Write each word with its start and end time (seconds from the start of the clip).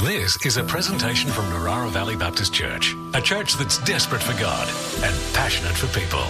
This 0.00 0.36
is 0.44 0.58
a 0.58 0.62
presentation 0.62 1.30
from 1.30 1.46
Narara 1.46 1.88
Valley 1.88 2.16
Baptist 2.16 2.52
Church, 2.52 2.94
a 3.14 3.20
church 3.22 3.54
that's 3.54 3.78
desperate 3.78 4.22
for 4.22 4.38
God 4.38 4.68
and 5.02 5.16
passionate 5.32 5.72
for 5.72 5.86
people. 5.98 6.22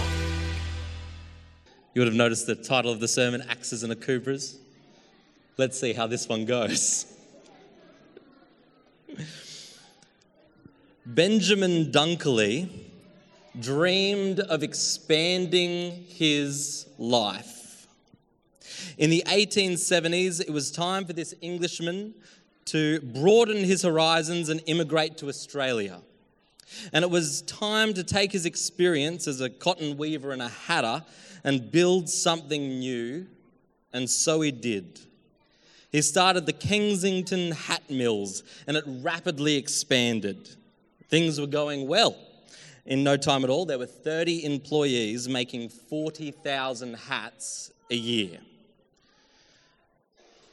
You 1.93 1.99
would 1.99 2.07
have 2.07 2.15
noticed 2.15 2.47
the 2.47 2.55
title 2.55 2.93
of 2.93 3.01
the 3.01 3.09
sermon, 3.09 3.43
Axes 3.49 3.83
and 3.83 3.91
Akubras. 3.91 4.55
Let's 5.57 5.77
see 5.77 5.91
how 5.91 6.07
this 6.07 6.29
one 6.29 6.45
goes. 6.45 7.13
Benjamin 11.05 11.91
Dunkley 11.91 12.69
dreamed 13.59 14.39
of 14.39 14.63
expanding 14.63 16.05
his 16.07 16.87
life. 16.97 17.85
In 18.97 19.09
the 19.09 19.23
1870s, 19.27 20.39
it 20.39 20.51
was 20.51 20.71
time 20.71 21.03
for 21.03 21.11
this 21.11 21.33
Englishman 21.41 22.13
to 22.67 23.01
broaden 23.01 23.63
his 23.63 23.81
horizons 23.81 24.49
and 24.49 24.61
immigrate 24.65 25.17
to 25.17 25.29
Australia. 25.29 26.01
And 26.93 27.03
it 27.03 27.09
was 27.09 27.41
time 27.43 27.93
to 27.93 28.03
take 28.03 28.31
his 28.31 28.45
experience 28.45 29.27
as 29.27 29.41
a 29.41 29.49
cotton 29.49 29.97
weaver 29.97 30.31
and 30.31 30.41
a 30.41 30.49
hatter 30.49 31.03
and 31.43 31.71
build 31.71 32.09
something 32.09 32.79
new, 32.79 33.25
and 33.93 34.09
so 34.09 34.41
he 34.41 34.51
did. 34.51 34.99
He 35.91 36.01
started 36.01 36.45
the 36.45 36.53
Kensington 36.53 37.51
Hat 37.51 37.89
Mills, 37.89 38.43
and 38.67 38.75
it 38.75 38.83
rapidly 38.87 39.55
expanded. 39.55 40.49
Things 41.09 41.39
were 41.39 41.47
going 41.47 41.87
well. 41.87 42.17
In 42.85 43.03
no 43.03 43.17
time 43.17 43.43
at 43.43 43.49
all, 43.49 43.65
there 43.65 43.79
were 43.79 43.85
30 43.85 44.43
employees 44.45 45.29
making 45.29 45.69
40,000 45.69 46.93
hats 46.95 47.71
a 47.89 47.95
year. 47.95 48.39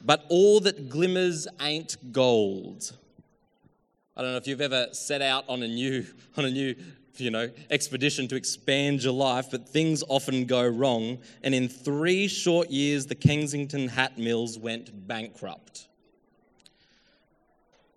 But 0.05 0.25
all 0.29 0.59
that 0.61 0.87
glimmers 0.87 1.47
ain't 1.59 1.97
gold. 2.13 2.95
I 4.15 4.21
don't 4.21 4.31
know 4.31 4.37
if 4.37 4.47
you've 4.47 4.61
ever 4.61 4.87
set 4.91 5.21
out 5.21 5.45
on 5.49 5.63
a 5.63 5.67
new, 5.67 6.05
on 6.37 6.45
a 6.45 6.51
new 6.51 6.75
you 7.17 7.31
know, 7.31 7.49
expedition 7.71 8.27
to 8.27 8.35
expand 8.35 9.03
your 9.03 9.13
life, 9.13 9.47
but 9.49 9.67
things 9.67 10.03
often 10.07 10.45
go 10.45 10.65
wrong. 10.67 11.17
And 11.43 11.55
in 11.55 11.67
three 11.67 12.27
short 12.27 12.69
years, 12.69 13.05
the 13.05 13.15
Kensington 13.15 13.87
Hat 13.87 14.17
Mills 14.17 14.59
went 14.59 15.07
bankrupt. 15.07 15.87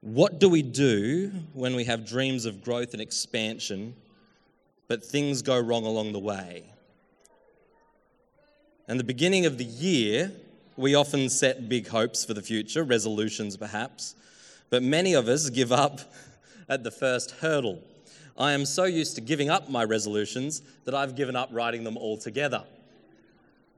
What 0.00 0.38
do 0.38 0.48
we 0.48 0.62
do 0.62 1.32
when 1.52 1.74
we 1.74 1.84
have 1.84 2.06
dreams 2.06 2.44
of 2.44 2.62
growth 2.62 2.92
and 2.92 3.02
expansion, 3.02 3.94
but 4.86 5.04
things 5.04 5.42
go 5.42 5.58
wrong 5.58 5.84
along 5.84 6.12
the 6.12 6.20
way? 6.20 6.64
And 8.86 8.98
the 8.98 9.04
beginning 9.04 9.44
of 9.44 9.58
the 9.58 9.64
year, 9.64 10.32
we 10.78 10.94
often 10.94 11.28
set 11.28 11.68
big 11.68 11.88
hopes 11.88 12.24
for 12.24 12.34
the 12.34 12.40
future, 12.40 12.84
resolutions 12.84 13.56
perhaps, 13.56 14.14
but 14.70 14.80
many 14.82 15.12
of 15.12 15.26
us 15.26 15.50
give 15.50 15.72
up 15.72 16.00
at 16.68 16.84
the 16.84 16.90
first 16.90 17.32
hurdle. 17.32 17.82
I 18.38 18.52
am 18.52 18.64
so 18.64 18.84
used 18.84 19.16
to 19.16 19.20
giving 19.20 19.50
up 19.50 19.68
my 19.68 19.82
resolutions 19.82 20.62
that 20.84 20.94
I've 20.94 21.16
given 21.16 21.34
up 21.34 21.48
writing 21.50 21.82
them 21.82 21.98
altogether. 21.98 22.62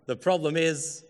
The 0.04 0.14
problem 0.14 0.58
is, 0.58 1.02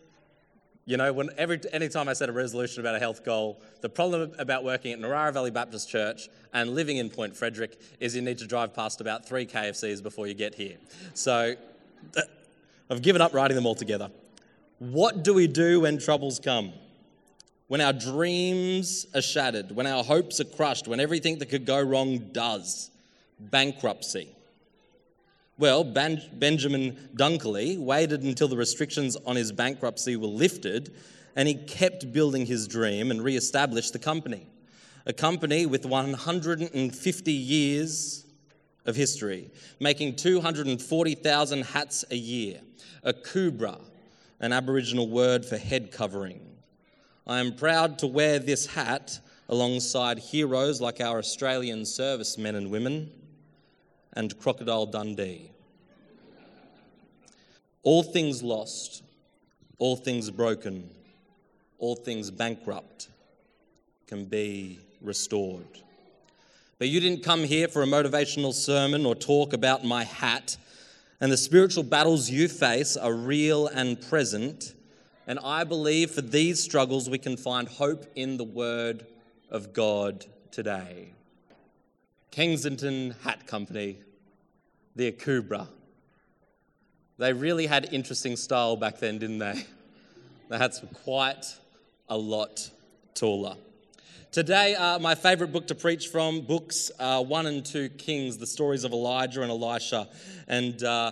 you 0.87 0.97
know, 0.97 1.13
when 1.13 1.31
every 1.37 1.61
anytime 1.73 2.09
I 2.09 2.13
set 2.13 2.29
a 2.29 2.33
resolution 2.33 2.81
about 2.81 2.95
a 2.95 3.01
health 3.01 3.25
goal, 3.25 3.61
the 3.81 3.89
problem 3.89 4.33
about 4.39 4.63
working 4.63 4.93
at 4.93 5.01
Narara 5.01 5.33
Valley 5.33 5.51
Baptist 5.51 5.89
Church 5.89 6.29
and 6.53 6.75
living 6.77 6.99
in 6.99 7.11
Point 7.11 7.37
Frederick 7.37 7.81
is 7.99 8.15
you 8.15 8.23
need 8.23 8.39
to 8.39 8.47
drive 8.47 8.75
past 8.75 9.01
about 9.01 9.27
three 9.27 9.45
KFCs 9.45 10.03
before 10.03 10.29
you 10.29 10.35
get 10.35 10.55
here. 10.55 10.77
So 11.15 11.57
uh, 12.17 12.21
I've 12.89 13.03
given 13.03 13.21
up 13.21 13.35
writing 13.35 13.57
them 13.57 13.67
altogether. 13.67 14.11
What 14.81 15.23
do 15.25 15.35
we 15.35 15.47
do 15.47 15.81
when 15.81 15.99
troubles 15.99 16.41
come? 16.41 16.73
When 17.69 17.83
our 17.83 17.93
dreams 17.93 19.07
are 19.15 19.21
shattered, 19.21 19.71
when 19.73 19.87
our 19.87 20.03
hopes 20.03 20.41
are 20.41 20.45
crushed, 20.45 20.89
when 20.89 21.01
everything 21.01 21.39
that 21.39 21.51
could 21.51 21.67
go 21.67 21.79
wrong 21.83 22.31
does? 22.33 22.91
Bankruptcy. 23.39 24.35
Well, 25.59 25.85
ben- 25.85 26.23
Benjamin 26.33 26.97
Dunkley 27.15 27.79
waited 27.79 28.23
until 28.23 28.49
the 28.49 28.57
restrictions 28.57 29.19
on 29.27 29.37
his 29.37 29.53
bankruptcy 29.53 30.17
were 30.17 30.27
lifted 30.27 30.95
and 31.37 31.47
he 31.47 31.55
kept 31.55 32.11
building 32.15 32.47
his 32.47 32.67
dream 32.67 33.11
and 33.11 33.23
re 33.23 33.37
established 33.37 33.93
the 33.93 33.99
company. 33.99 34.47
A 35.05 35.13
company 35.13 35.67
with 35.67 35.85
150 35.85 37.33
years 37.33 38.25
of 38.87 38.97
history, 38.97 39.51
making 39.79 40.17
240,000 40.17 41.63
hats 41.65 42.03
a 42.11 42.17
year. 42.17 42.61
Akubra, 43.05 43.79
an 44.41 44.53
Aboriginal 44.53 45.09
word 45.09 45.45
for 45.45 45.59
head 45.59 45.93
covering. 45.93 46.41
I 47.27 47.41
am 47.41 47.55
proud 47.55 47.99
to 48.01 48.07
wear 48.07 48.39
this 48.39 48.67
hat 48.67 49.21
alongside 49.49 50.19
heroes 50.19 50.81
like 50.81 51.01
our 51.01 51.19
Australian 51.19 51.85
servicemen 51.85 52.55
and 52.55 52.71
women 52.71 53.11
and 54.15 54.37
Crocodile 54.39 54.87
Dundee. 54.87 55.51
All 57.83 58.03
things 58.03 58.43
lost, 58.43 59.03
all 59.79 59.97
things 59.97 60.31
broken, 60.31 60.89
all 61.79 61.97
things 61.97 62.31
bankrupt 62.31 63.09
can 64.07 64.25
be 64.25 64.79
restored. 65.01 65.67
But 66.79 66.89
you 66.89 67.01
didn't 67.01 67.23
come 67.23 67.45
here 67.45 67.69
for 67.69 67.83
a 67.83 67.87
motivational 67.87 68.53
sermon 68.53 69.05
or 69.05 69.15
talk 69.15 69.53
about 69.53 69.85
my 69.85 70.05
hat 70.05 70.57
and 71.21 71.31
the 71.31 71.37
spiritual 71.37 71.83
battles 71.83 72.31
you 72.31 72.49
face 72.49 72.97
are 72.97 73.13
real 73.13 73.67
and 73.67 74.01
present. 74.01 74.75
And 75.27 75.39
I 75.45 75.65
believe 75.65 76.11
for 76.11 76.23
these 76.23 76.63
struggles, 76.63 77.11
we 77.11 77.19
can 77.19 77.37
find 77.37 77.69
hope 77.69 78.07
in 78.17 78.37
the 78.37 78.45
Word 78.45 79.07
of 79.51 79.73
God 79.73 80.25
today. 80.51 81.11
Kensington 82.31 83.15
Hat 83.23 83.47
Company, 83.47 83.99
the 84.97 85.13
Akubra. 85.13 85.69
They 87.19 87.33
really 87.33 87.67
had 87.67 87.93
interesting 87.93 88.37
style 88.37 88.77
back 88.77 88.99
then, 88.99 89.19
didn't 89.19 89.39
they? 89.39 89.67
The 90.49 90.59
hats 90.59 90.81
were 90.81 90.89
quite 90.89 91.45
a 92.09 92.17
lot 92.17 92.71
taller. 93.15 93.57
Today, 94.33 94.77
uh, 94.77 95.01
my 95.01 95.17
favorite 95.17 95.51
book 95.51 95.67
to 95.67 95.75
preach 95.75 96.07
from 96.07 96.43
books 96.43 96.93
uh, 97.01 97.21
1 97.21 97.47
and 97.47 97.67
2 97.67 97.89
Kings, 97.89 98.39
the 98.39 98.47
stories 98.47 98.85
of 98.85 98.93
Elijah 98.93 99.43
and 99.43 99.51
Elisha. 99.51 100.09
And 100.47 100.81
uh, 100.85 101.11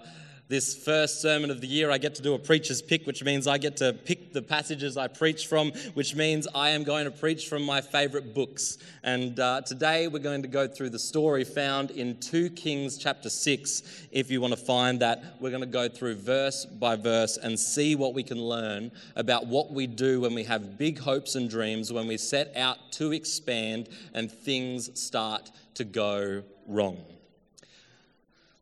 this 0.49 0.75
first 0.75 1.21
sermon 1.21 1.51
of 1.51 1.61
the 1.61 1.67
year, 1.67 1.91
I 1.91 1.99
get 1.99 2.15
to 2.15 2.23
do 2.23 2.33
a 2.33 2.39
preacher's 2.39 2.81
pick, 2.81 3.07
which 3.07 3.23
means 3.23 3.47
I 3.47 3.59
get 3.59 3.77
to 3.79 3.93
pick 3.93 4.33
the 4.33 4.41
passages 4.41 4.97
I 4.97 5.07
preach 5.07 5.47
from, 5.47 5.73
which 5.93 6.15
means 6.15 6.49
I 6.55 6.71
am 6.71 6.85
going 6.85 7.05
to 7.05 7.11
preach 7.11 7.49
from 7.49 7.63
my 7.63 7.83
favorite 7.83 8.35
books. 8.35 8.79
And 9.03 9.39
uh, 9.39 9.61
today 9.61 10.09
we're 10.09 10.21
going 10.21 10.41
to 10.41 10.49
go 10.49 10.67
through 10.67 10.89
the 10.91 10.99
story 10.99 11.45
found 11.45 11.91
in 11.91 12.19
2 12.21 12.51
Kings 12.51 12.97
chapter 12.97 13.29
6. 13.29 14.07
If 14.11 14.31
you 14.31 14.41
want 14.41 14.55
to 14.55 14.61
find 14.61 15.01
that, 15.01 15.23
we're 15.39 15.51
going 15.51 15.61
to 15.61 15.67
go 15.67 15.87
through 15.87 16.15
verse 16.15 16.65
by 16.65 16.97
verse 16.97 17.37
and 17.37 17.61
see 17.61 17.95
what 17.95 18.15
we 18.15 18.23
can 18.23 18.41
learn 18.41 18.91
about 19.17 19.47
what 19.47 19.71
we 19.71 19.87
do 19.87 20.23
when 20.23 20.35
we 20.35 20.45
have 20.45 20.79
big 20.79 20.99
hopes 20.99 21.35
and 21.35 21.51
dreams, 21.51 21.93
when 21.93 22.07
we 22.07 22.17
set 22.17 22.57
out 22.57 22.79
to 22.93 23.13
expand 23.13 23.91
and 24.15 24.33
things 24.33 24.99
start 24.99 25.51
to 25.75 25.85
go 25.85 26.43
wrong. 26.67 26.97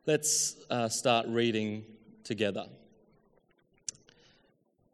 Let's 0.06 0.54
uh, 0.70 0.88
start 0.88 1.26
reading 1.26 1.84
together. 2.22 2.66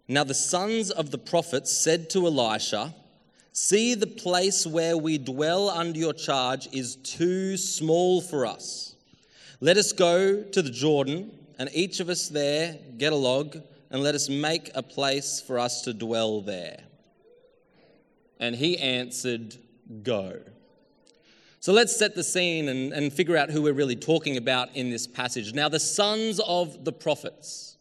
Now, 0.09 0.25
the 0.25 0.33
sons 0.33 0.91
of 0.91 1.11
the 1.11 1.19
prophets 1.19 1.71
said 1.71 2.09
to 2.11 2.27
Elisha, 2.27 2.95
See, 3.53 3.95
the 3.95 4.07
place 4.07 4.67
where 4.67 4.97
we 4.97 5.19
dwell 5.19 5.69
under 5.69 5.99
your 5.99 6.15
charge 6.15 6.67
is 6.73 6.97
too 6.97 7.59
small 7.59 8.23
for 8.23 8.47
us. 8.47 8.97
Let 9.61 9.77
us 9.77 9.93
go 9.93 10.45
to 10.45 10.63
the 10.63 10.71
Jordan, 10.71 11.31
and 11.59 11.69
each 11.75 12.01
of 12.01 12.09
us 12.09 12.31
there 12.31 12.79
get 12.97 13.13
a 13.13 13.17
log, 13.17 13.59
and 13.91 14.03
let 14.03 14.15
us 14.15 14.31
make 14.31 14.71
a 14.75 14.83
place 14.83 15.43
for 15.47 15.59
us 15.59 15.83
to 15.83 15.93
dwell 15.93 16.41
there. 16.41 16.81
And 18.41 18.57
he 18.57 18.79
answered, 18.79 19.57
Go. 20.03 20.41
So 21.63 21.73
let's 21.73 21.97
set 21.97 22.17
the 22.17 22.25
scene 22.25 22.69
and, 22.69 22.93
and 22.93 23.13
figure 23.13 23.37
out 23.37 23.49
who 23.49 23.63
we're 23.63 23.73
really 23.73 23.95
talking 23.95 24.37
about 24.37 24.75
in 24.75 24.91
this 24.91 25.07
passage. 25.07 25.55
Now, 25.55 25.69
the 25.69 25.79
sons 25.79 26.41
of 26.41 26.85
the 26.85 26.91
prophets 26.91 27.72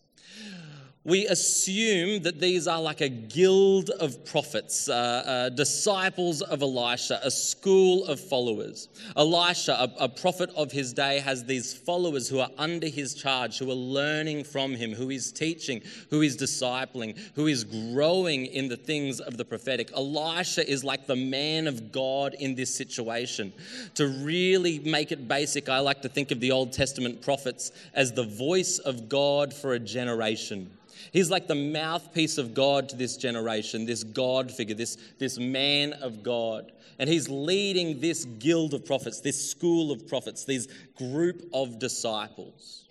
we 1.03 1.25
assume 1.25 2.21
that 2.21 2.39
these 2.39 2.67
are 2.67 2.79
like 2.79 3.01
a 3.01 3.09
guild 3.09 3.89
of 3.89 4.23
prophets, 4.23 4.87
uh, 4.87 4.93
uh, 4.93 5.49
disciples 5.49 6.43
of 6.43 6.61
Elisha, 6.61 7.19
a 7.23 7.31
school 7.31 8.05
of 8.05 8.19
followers. 8.19 8.87
Elisha, 9.17 9.73
a, 9.73 10.03
a, 10.03 10.09
prophet 10.09 10.51
of 10.55 10.71
his 10.71 10.93
day, 10.93 11.17
has 11.17 11.43
these 11.43 11.73
followers 11.73 12.29
who 12.29 12.39
are 12.39 12.51
under 12.59 12.85
his 12.85 13.15
charge, 13.15 13.57
who 13.57 13.71
are 13.71 13.73
learning 13.73 14.43
from 14.43 14.75
him, 14.75 14.93
who 14.93 15.07
he's 15.07 15.31
teaching, 15.31 15.81
who 16.11 16.21
he's 16.21 16.37
discipling, 16.37 17.17
who 17.33 17.47
is 17.47 17.63
growing 17.63 18.45
in 18.45 18.67
the 18.67 18.77
things 18.77 19.19
of 19.19 19.37
the 19.37 19.45
prophetic. 19.45 19.91
Elisha 19.93 20.69
is 20.69 20.83
like 20.83 21.07
the 21.07 21.15
man 21.15 21.65
of 21.65 21.91
God 21.91 22.35
in 22.35 22.53
this 22.53 22.73
situation. 22.73 23.51
To 23.95 24.07
really 24.07 24.77
make 24.77 25.11
it 25.11 25.27
basic, 25.27 25.67
I 25.67 25.79
like 25.79 26.03
to 26.03 26.09
think 26.09 26.29
of 26.29 26.39
the 26.39 26.51
Old 26.51 26.71
Testament 26.71 27.23
prophets 27.23 27.71
as 27.95 28.11
the 28.11 28.25
voice 28.25 28.77
of 28.77 29.09
God 29.09 29.51
for 29.51 29.73
a 29.73 29.79
generation 29.79 30.69
He's 31.11 31.29
like 31.29 31.47
the 31.47 31.55
mouthpiece 31.55 32.37
of 32.37 32.53
God 32.53 32.89
to 32.89 32.95
this 32.95 33.17
generation, 33.17 33.85
this 33.85 34.03
God 34.03 34.51
figure, 34.51 34.75
this, 34.75 34.97
this 35.19 35.37
man 35.37 35.93
of 35.93 36.23
God. 36.23 36.71
And 36.99 37.09
he's 37.09 37.29
leading 37.29 37.99
this 37.99 38.25
guild 38.25 38.73
of 38.73 38.85
prophets, 38.85 39.21
this 39.21 39.49
school 39.49 39.91
of 39.91 40.07
prophets, 40.07 40.45
this 40.45 40.67
group 40.95 41.43
of 41.53 41.79
disciples. 41.79 42.89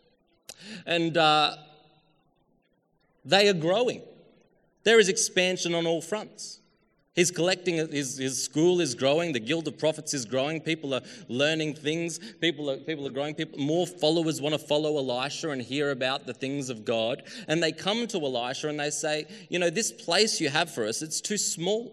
And 0.86 1.16
uh, 1.16 1.56
they 3.24 3.48
are 3.48 3.54
growing. 3.54 4.02
There 4.84 4.98
is 4.98 5.08
expansion 5.08 5.74
on 5.74 5.86
all 5.86 6.00
fronts. 6.00 6.59
He's 7.16 7.32
collecting, 7.32 7.74
his, 7.74 8.18
his 8.18 8.42
school 8.42 8.80
is 8.80 8.94
growing, 8.94 9.32
the 9.32 9.40
Guild 9.40 9.66
of 9.66 9.76
Prophets 9.76 10.14
is 10.14 10.24
growing, 10.24 10.60
people 10.60 10.94
are 10.94 11.02
learning 11.28 11.74
things, 11.74 12.20
people 12.40 12.70
are, 12.70 12.76
people 12.76 13.04
are 13.04 13.10
growing, 13.10 13.34
people, 13.34 13.58
more 13.58 13.84
followers 13.84 14.40
want 14.40 14.52
to 14.52 14.60
follow 14.60 14.96
Elisha 14.96 15.50
and 15.50 15.60
hear 15.60 15.90
about 15.90 16.26
the 16.26 16.32
things 16.32 16.70
of 16.70 16.84
God. 16.84 17.24
And 17.48 17.60
they 17.60 17.72
come 17.72 18.06
to 18.08 18.18
Elisha 18.18 18.68
and 18.68 18.78
they 18.78 18.90
say, 18.90 19.26
You 19.48 19.58
know, 19.58 19.70
this 19.70 19.90
place 19.90 20.40
you 20.40 20.50
have 20.50 20.70
for 20.70 20.86
us, 20.86 21.02
it's 21.02 21.20
too 21.20 21.36
small. 21.36 21.92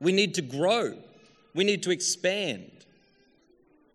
We 0.00 0.10
need 0.10 0.34
to 0.34 0.42
grow, 0.42 0.98
we 1.54 1.62
need 1.62 1.84
to 1.84 1.92
expand. 1.92 2.70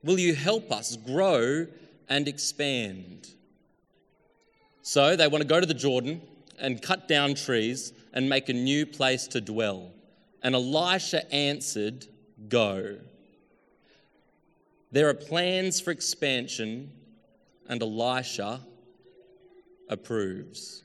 Will 0.03 0.17
you 0.17 0.33
help 0.33 0.71
us 0.71 0.95
grow 0.95 1.67
and 2.07 2.27
expand? 2.29 3.27
So 4.83 5.17
they 5.17 5.27
want 5.27 5.41
to 5.41 5.47
go 5.47 5.59
to 5.59 5.65
the 5.65 5.73
Jordan 5.73 6.21
and 6.57 6.81
cut 6.81 7.09
down 7.09 7.35
trees 7.35 7.91
and 8.13 8.29
make 8.29 8.47
a 8.47 8.53
new 8.53 8.85
place 8.85 9.27
to 9.27 9.41
dwell. 9.41 9.91
And 10.41 10.55
Elisha 10.55 11.31
answered, 11.33 12.05
Go. 12.47 12.97
There 14.91 15.09
are 15.09 15.13
plans 15.13 15.79
for 15.79 15.91
expansion, 15.91 16.91
and 17.67 17.81
Elisha 17.81 18.61
approves. 19.89 20.83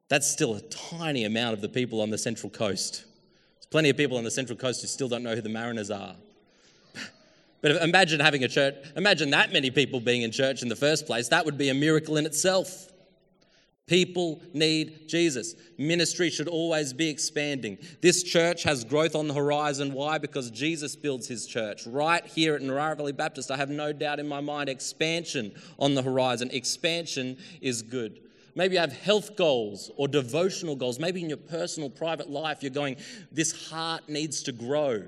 that's 0.07 0.31
still 0.31 0.55
a 0.55 0.61
tiny 0.61 1.25
amount 1.25 1.55
of 1.55 1.61
the 1.61 1.67
people 1.67 1.99
on 1.99 2.09
the 2.09 2.17
Central 2.17 2.49
Coast. 2.49 3.03
There's 3.55 3.65
plenty 3.69 3.89
of 3.89 3.97
people 3.97 4.17
on 4.17 4.23
the 4.23 4.31
Central 4.31 4.57
Coast 4.57 4.81
who 4.81 4.87
still 4.87 5.09
don't 5.09 5.21
know 5.21 5.35
who 5.35 5.41
the 5.41 5.49
Mariners 5.49 5.91
are. 5.91 6.15
But 7.61 7.81
imagine 7.81 8.19
having 8.19 8.43
a 8.45 8.47
church, 8.47 8.75
imagine 8.95 9.29
that 9.31 9.51
many 9.51 9.71
people 9.71 9.99
being 9.99 10.21
in 10.21 10.31
church 10.31 10.63
in 10.63 10.69
the 10.69 10.75
first 10.75 11.05
place. 11.05 11.27
That 11.29 11.45
would 11.45 11.57
be 11.57 11.69
a 11.69 11.73
miracle 11.73 12.15
in 12.15 12.25
itself. 12.25 12.92
People 13.85 14.41
need 14.53 15.09
Jesus. 15.09 15.55
Ministry 15.77 16.29
should 16.29 16.47
always 16.47 16.93
be 16.93 17.09
expanding. 17.09 17.77
This 18.01 18.23
church 18.23 18.63
has 18.63 18.85
growth 18.85 19.13
on 19.13 19.27
the 19.27 19.33
horizon. 19.33 19.93
Why? 19.93 20.17
Because 20.17 20.49
Jesus 20.51 20.95
builds 20.95 21.27
his 21.27 21.45
church. 21.45 21.85
Right 21.85 22.25
here 22.25 22.55
at 22.55 22.61
Narara 22.61 22.95
Valley 22.95 23.11
Baptist, 23.11 23.51
I 23.51 23.57
have 23.57 23.69
no 23.69 23.91
doubt 23.91 24.19
in 24.19 24.27
my 24.27 24.39
mind, 24.39 24.69
expansion 24.69 25.53
on 25.77 25.95
the 25.95 26.01
horizon. 26.01 26.49
Expansion 26.53 27.37
is 27.59 27.81
good. 27.81 28.21
Maybe 28.55 28.75
you 28.75 28.79
have 28.79 28.93
health 28.93 29.35
goals 29.35 29.91
or 29.97 30.07
devotional 30.07 30.77
goals. 30.77 30.97
Maybe 30.97 31.21
in 31.21 31.27
your 31.27 31.37
personal, 31.37 31.89
private 31.89 32.29
life, 32.29 32.59
you're 32.61 32.69
going, 32.69 32.95
this 33.33 33.69
heart 33.69 34.07
needs 34.07 34.43
to 34.43 34.53
grow. 34.53 35.03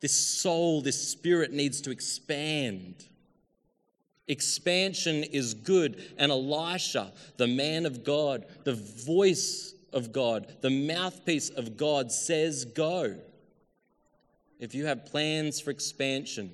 This 0.00 0.14
soul, 0.14 0.80
this 0.80 1.10
spirit 1.10 1.52
needs 1.52 1.82
to 1.82 1.90
expand. 1.90 2.94
Expansion 4.30 5.24
is 5.24 5.54
good. 5.54 6.00
And 6.16 6.30
Elisha, 6.30 7.12
the 7.36 7.48
man 7.48 7.84
of 7.84 8.04
God, 8.04 8.46
the 8.62 8.74
voice 8.74 9.74
of 9.92 10.12
God, 10.12 10.46
the 10.60 10.70
mouthpiece 10.70 11.50
of 11.50 11.76
God, 11.76 12.12
says, 12.12 12.64
Go. 12.64 13.16
If 14.60 14.72
you 14.72 14.86
have 14.86 15.06
plans 15.06 15.58
for 15.58 15.70
expansion, 15.70 16.52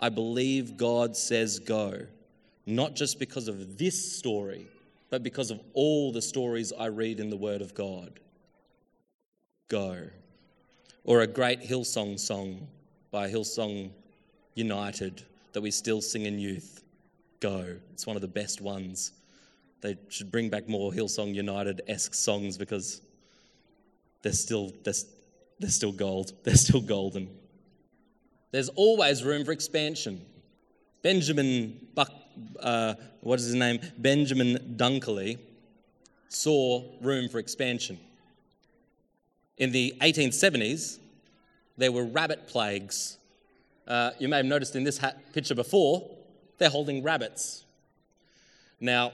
I 0.00 0.08
believe 0.08 0.78
God 0.78 1.16
says 1.16 1.58
go. 1.58 2.06
Not 2.64 2.94
just 2.94 3.18
because 3.18 3.46
of 3.48 3.76
this 3.76 4.16
story, 4.16 4.66
but 5.10 5.22
because 5.22 5.50
of 5.50 5.60
all 5.74 6.12
the 6.12 6.22
stories 6.22 6.72
I 6.72 6.86
read 6.86 7.20
in 7.20 7.28
the 7.28 7.36
Word 7.36 7.60
of 7.60 7.74
God. 7.74 8.20
Go. 9.68 10.08
Or 11.04 11.20
a 11.20 11.26
great 11.26 11.60
Hillsong 11.60 12.18
song 12.18 12.68
by 13.10 13.28
Hillsong 13.28 13.90
United 14.54 15.22
that 15.52 15.60
we 15.60 15.70
still 15.70 16.00
sing 16.00 16.24
in 16.24 16.38
youth 16.38 16.84
go. 17.40 17.76
It's 17.92 18.06
one 18.06 18.16
of 18.16 18.22
the 18.22 18.28
best 18.28 18.60
ones. 18.60 19.12
They 19.80 19.96
should 20.08 20.30
bring 20.30 20.48
back 20.48 20.68
more 20.68 20.92
Hillsong 20.92 21.34
United 21.34 21.82
esque 21.86 22.14
songs 22.14 22.56
because 22.58 23.00
they're 24.22 24.32
still, 24.32 24.72
they're, 24.82 24.94
they're 25.58 25.70
still 25.70 25.92
gold. 25.92 26.32
They're 26.44 26.54
still 26.54 26.80
golden. 26.80 27.28
There's 28.50 28.68
always 28.70 29.22
room 29.22 29.44
for 29.44 29.52
expansion. 29.52 30.24
Benjamin 31.02 31.86
Buck, 31.94 32.10
uh, 32.60 32.94
what 33.20 33.38
is 33.38 33.46
his 33.46 33.54
name? 33.54 33.80
Benjamin 33.98 34.76
Dunkley 34.76 35.38
saw 36.28 36.82
room 37.00 37.28
for 37.28 37.38
expansion. 37.38 37.98
In 39.58 39.72
the 39.72 39.94
1870s, 40.00 40.98
there 41.76 41.92
were 41.92 42.04
rabbit 42.04 42.46
plagues. 42.46 43.18
Uh, 43.86 44.10
you 44.18 44.28
may 44.28 44.38
have 44.38 44.46
noticed 44.46 44.74
in 44.74 44.84
this 44.84 45.00
picture 45.32 45.54
before, 45.54 46.10
they're 46.58 46.70
holding 46.70 47.02
rabbits. 47.02 47.64
Now, 48.80 49.12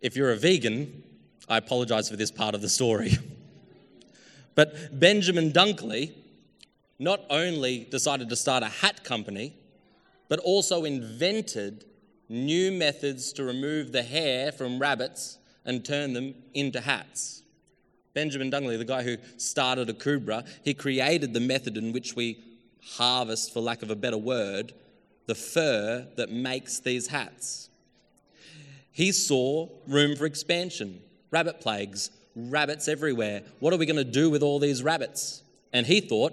if 0.00 0.16
you're 0.16 0.32
a 0.32 0.36
vegan, 0.36 1.02
I 1.48 1.58
apologize 1.58 2.08
for 2.08 2.16
this 2.16 2.30
part 2.30 2.54
of 2.54 2.60
the 2.60 2.68
story. 2.68 3.12
but 4.54 4.98
Benjamin 4.98 5.52
Dunkley 5.52 6.12
not 6.98 7.20
only 7.30 7.86
decided 7.90 8.28
to 8.30 8.36
start 8.36 8.62
a 8.62 8.68
hat 8.68 9.04
company, 9.04 9.54
but 10.28 10.38
also 10.40 10.84
invented 10.84 11.84
new 12.28 12.72
methods 12.72 13.32
to 13.34 13.44
remove 13.44 13.92
the 13.92 14.02
hair 14.02 14.50
from 14.50 14.78
rabbits 14.78 15.38
and 15.64 15.84
turn 15.84 16.12
them 16.12 16.34
into 16.54 16.80
hats. 16.80 17.42
Benjamin 18.14 18.50
Dunkley, 18.50 18.78
the 18.78 18.84
guy 18.84 19.02
who 19.02 19.18
started 19.36 19.88
Akubra, 19.88 20.46
he 20.64 20.72
created 20.72 21.34
the 21.34 21.40
method 21.40 21.76
in 21.76 21.92
which 21.92 22.16
we 22.16 22.42
harvest, 22.82 23.52
for 23.52 23.60
lack 23.60 23.82
of 23.82 23.90
a 23.90 23.96
better 23.96 24.16
word, 24.16 24.72
the 25.26 25.34
fur 25.34 26.06
that 26.16 26.30
makes 26.30 26.78
these 26.78 27.08
hats. 27.08 27.68
He 28.92 29.12
saw 29.12 29.68
room 29.86 30.16
for 30.16 30.24
expansion, 30.24 31.00
rabbit 31.30 31.60
plagues, 31.60 32.10
rabbits 32.34 32.88
everywhere. 32.88 33.42
What 33.60 33.72
are 33.74 33.76
we 33.76 33.86
going 33.86 33.96
to 33.96 34.04
do 34.04 34.30
with 34.30 34.42
all 34.42 34.58
these 34.58 34.82
rabbits? 34.82 35.42
And 35.72 35.86
he 35.86 36.00
thought, 36.00 36.32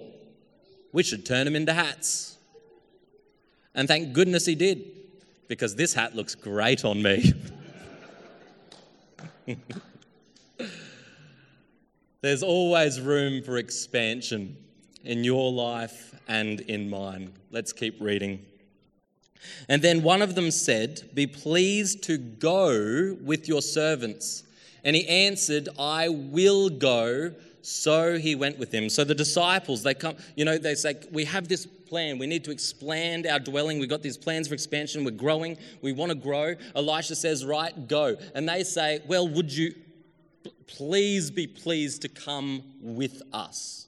we 0.91 1.03
should 1.03 1.25
turn 1.25 1.45
them 1.45 1.55
into 1.55 1.73
hats. 1.73 2.38
And 3.75 3.88
thank 3.88 4.13
goodness 4.13 4.45
he 4.45 4.55
did, 4.55 4.85
because 5.47 5.75
this 5.75 5.93
hat 5.93 6.15
looks 6.15 6.35
great 6.35 6.85
on 6.85 7.01
me. 7.01 7.33
There's 12.21 12.43
always 12.43 13.01
room 13.01 13.43
for 13.43 13.57
expansion 13.57 14.55
in 15.03 15.25
your 15.25 15.51
life 15.51 16.15
and 16.27 16.62
in 16.62 16.89
mine. 16.89 17.33
Let's 17.51 17.73
keep 17.73 18.00
reading. 18.00 18.45
And 19.69 19.81
then 19.81 20.03
one 20.03 20.21
of 20.21 20.35
them 20.35 20.51
said, 20.51 21.09
Be 21.13 21.27
pleased 21.27 22.03
to 22.03 22.17
go 22.17 23.17
with 23.21 23.47
your 23.47 23.62
servants. 23.62 24.43
And 24.83 24.95
he 24.95 25.07
answered, 25.07 25.69
I 25.79 26.09
will 26.09 26.69
go. 26.69 27.33
So 27.62 28.17
he 28.17 28.35
went 28.35 28.59
with 28.59 28.73
him. 28.73 28.89
So 28.89 29.05
the 29.05 29.15
disciples, 29.15 29.83
they 29.83 29.93
come, 29.93 30.15
you 30.35 30.43
know, 30.43 30.57
they 30.57 30.75
say, 30.75 30.95
We 31.12 31.23
have 31.25 31.47
this 31.47 31.65
plan. 31.65 32.17
We 32.17 32.27
need 32.27 32.43
to 32.43 32.51
expand 32.51 33.25
our 33.25 33.39
dwelling. 33.39 33.79
We've 33.79 33.89
got 33.89 34.01
these 34.01 34.17
plans 34.17 34.47
for 34.47 34.53
expansion. 34.53 35.05
We're 35.05 35.12
growing. 35.12 35.57
We 35.81 35.93
want 35.93 36.09
to 36.09 36.17
grow. 36.17 36.55
Elisha 36.75 37.15
says, 37.15 37.45
Right, 37.45 37.88
go. 37.88 38.17
And 38.35 38.50
they 38.50 38.63
say, 38.63 39.00
Well, 39.07 39.27
would 39.27 39.55
you 39.55 39.73
please 40.67 41.31
be 41.31 41.47
pleased 41.47 42.01
to 42.01 42.09
come 42.09 42.63
with 42.81 43.21
us? 43.31 43.88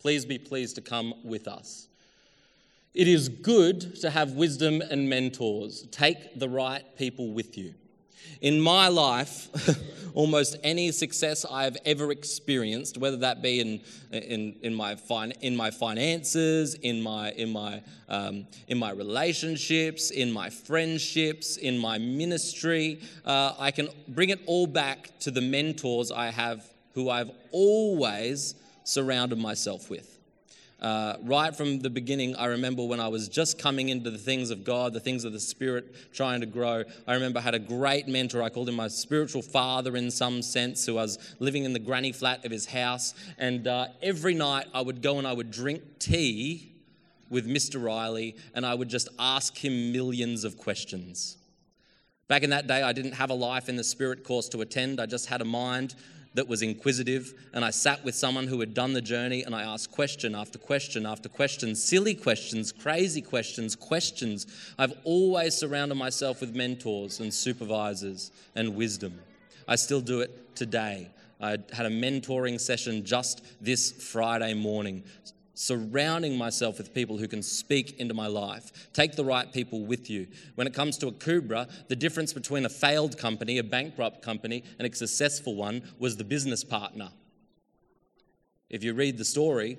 Please 0.00 0.26
be 0.26 0.36
pleased 0.36 0.74
to 0.74 0.82
come 0.82 1.14
with 1.24 1.48
us. 1.48 1.88
It 2.94 3.08
is 3.08 3.28
good 3.28 3.96
to 4.02 4.10
have 4.10 4.32
wisdom 4.32 4.80
and 4.80 5.10
mentors. 5.10 5.82
Take 5.90 6.38
the 6.38 6.48
right 6.48 6.84
people 6.96 7.32
with 7.32 7.58
you. 7.58 7.74
In 8.40 8.60
my 8.60 8.86
life, 8.86 9.48
almost 10.14 10.56
any 10.62 10.92
success 10.92 11.44
I've 11.44 11.76
ever 11.84 12.12
experienced, 12.12 12.96
whether 12.96 13.16
that 13.16 13.42
be 13.42 13.58
in, 13.58 13.80
in, 14.12 14.54
in, 14.62 14.72
my, 14.72 14.94
fin- 14.94 15.32
in 15.40 15.56
my 15.56 15.72
finances, 15.72 16.74
in 16.74 17.02
my, 17.02 17.32
in, 17.32 17.50
my, 17.50 17.82
um, 18.08 18.46
in 18.68 18.78
my 18.78 18.92
relationships, 18.92 20.12
in 20.12 20.30
my 20.30 20.48
friendships, 20.48 21.56
in 21.56 21.76
my 21.76 21.98
ministry, 21.98 23.00
uh, 23.24 23.54
I 23.58 23.72
can 23.72 23.88
bring 24.06 24.30
it 24.30 24.40
all 24.46 24.68
back 24.68 25.18
to 25.20 25.32
the 25.32 25.40
mentors 25.40 26.12
I 26.12 26.26
have 26.26 26.64
who 26.92 27.10
I've 27.10 27.32
always 27.50 28.54
surrounded 28.84 29.38
myself 29.38 29.90
with. 29.90 30.13
Uh, 30.84 31.16
right 31.22 31.56
from 31.56 31.78
the 31.78 31.88
beginning, 31.88 32.36
I 32.36 32.44
remember 32.44 32.84
when 32.84 33.00
I 33.00 33.08
was 33.08 33.26
just 33.30 33.58
coming 33.58 33.88
into 33.88 34.10
the 34.10 34.18
things 34.18 34.50
of 34.50 34.64
God, 34.64 34.92
the 34.92 35.00
things 35.00 35.24
of 35.24 35.32
the 35.32 35.40
Spirit, 35.40 36.12
trying 36.12 36.42
to 36.42 36.46
grow. 36.46 36.84
I 37.06 37.14
remember 37.14 37.38
I 37.38 37.42
had 37.42 37.54
a 37.54 37.58
great 37.58 38.06
mentor. 38.06 38.42
I 38.42 38.50
called 38.50 38.68
him 38.68 38.74
my 38.74 38.88
spiritual 38.88 39.40
father 39.40 39.96
in 39.96 40.10
some 40.10 40.42
sense, 40.42 40.84
who 40.84 40.98
I 40.98 41.02
was 41.02 41.36
living 41.38 41.64
in 41.64 41.72
the 41.72 41.78
granny 41.78 42.12
flat 42.12 42.44
of 42.44 42.50
his 42.50 42.66
house. 42.66 43.14
And 43.38 43.66
uh, 43.66 43.86
every 44.02 44.34
night 44.34 44.66
I 44.74 44.82
would 44.82 45.00
go 45.00 45.16
and 45.16 45.26
I 45.26 45.32
would 45.32 45.50
drink 45.50 45.80
tea 46.00 46.70
with 47.30 47.48
Mr. 47.48 47.82
Riley, 47.82 48.36
and 48.54 48.66
I 48.66 48.74
would 48.74 48.90
just 48.90 49.08
ask 49.18 49.56
him 49.56 49.90
millions 49.90 50.44
of 50.44 50.58
questions. 50.58 51.38
Back 52.28 52.42
in 52.42 52.50
that 52.50 52.66
day, 52.66 52.82
I 52.82 52.92
didn't 52.92 53.12
have 53.12 53.30
a 53.30 53.34
life 53.34 53.70
in 53.70 53.76
the 53.76 53.84
spirit 53.84 54.22
course 54.22 54.50
to 54.50 54.60
attend. 54.60 55.00
I 55.00 55.06
just 55.06 55.28
had 55.28 55.40
a 55.40 55.46
mind 55.46 55.94
that 56.34 56.48
was 56.48 56.62
inquisitive, 56.62 57.34
and 57.52 57.64
I 57.64 57.70
sat 57.70 58.04
with 58.04 58.14
someone 58.14 58.46
who 58.46 58.60
had 58.60 58.74
done 58.74 58.92
the 58.92 59.00
journey, 59.00 59.44
and 59.44 59.54
I 59.54 59.62
asked 59.62 59.92
question 59.92 60.34
after 60.34 60.58
question 60.58 61.06
after 61.06 61.28
question, 61.28 61.74
silly 61.74 62.14
questions, 62.14 62.72
crazy 62.72 63.22
questions, 63.22 63.76
questions. 63.76 64.46
I've 64.78 64.94
always 65.04 65.54
surrounded 65.54 65.94
myself 65.94 66.40
with 66.40 66.54
mentors 66.54 67.20
and 67.20 67.32
supervisors 67.32 68.32
and 68.54 68.74
wisdom. 68.74 69.18
I 69.68 69.76
still 69.76 70.00
do 70.00 70.20
it 70.20 70.56
today. 70.56 71.08
I 71.40 71.50
had 71.72 71.86
a 71.86 71.90
mentoring 71.90 72.60
session 72.60 73.04
just 73.04 73.42
this 73.60 73.92
Friday 73.92 74.54
morning 74.54 75.04
surrounding 75.54 76.36
myself 76.36 76.78
with 76.78 76.92
people 76.92 77.16
who 77.16 77.28
can 77.28 77.42
speak 77.42 77.98
into 77.98 78.12
my 78.12 78.26
life. 78.26 78.90
Take 78.92 79.14
the 79.16 79.24
right 79.24 79.52
people 79.52 79.86
with 79.86 80.10
you. 80.10 80.26
When 80.56 80.66
it 80.66 80.74
comes 80.74 80.98
to 80.98 81.06
Akubra, 81.06 81.70
the 81.88 81.96
difference 81.96 82.32
between 82.32 82.66
a 82.66 82.68
failed 82.68 83.16
company, 83.16 83.58
a 83.58 83.64
bankrupt 83.64 84.22
company, 84.22 84.64
and 84.78 84.86
a 84.86 84.94
successful 84.94 85.54
one 85.54 85.82
was 85.98 86.16
the 86.16 86.24
business 86.24 86.64
partner. 86.64 87.10
If 88.68 88.82
you 88.82 88.94
read 88.94 89.18
the 89.18 89.24
story, 89.24 89.78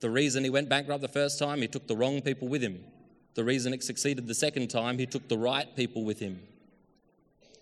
the 0.00 0.10
reason 0.10 0.44
he 0.44 0.50
went 0.50 0.68
bankrupt 0.68 1.00
the 1.00 1.08
first 1.08 1.38
time, 1.38 1.62
he 1.62 1.68
took 1.68 1.86
the 1.86 1.96
wrong 1.96 2.20
people 2.20 2.48
with 2.48 2.62
him. 2.62 2.84
The 3.34 3.44
reason 3.44 3.72
it 3.72 3.82
succeeded 3.82 4.26
the 4.26 4.34
second 4.34 4.68
time, 4.68 4.98
he 4.98 5.06
took 5.06 5.28
the 5.28 5.38
right 5.38 5.74
people 5.76 6.04
with 6.04 6.18
him. 6.18 6.40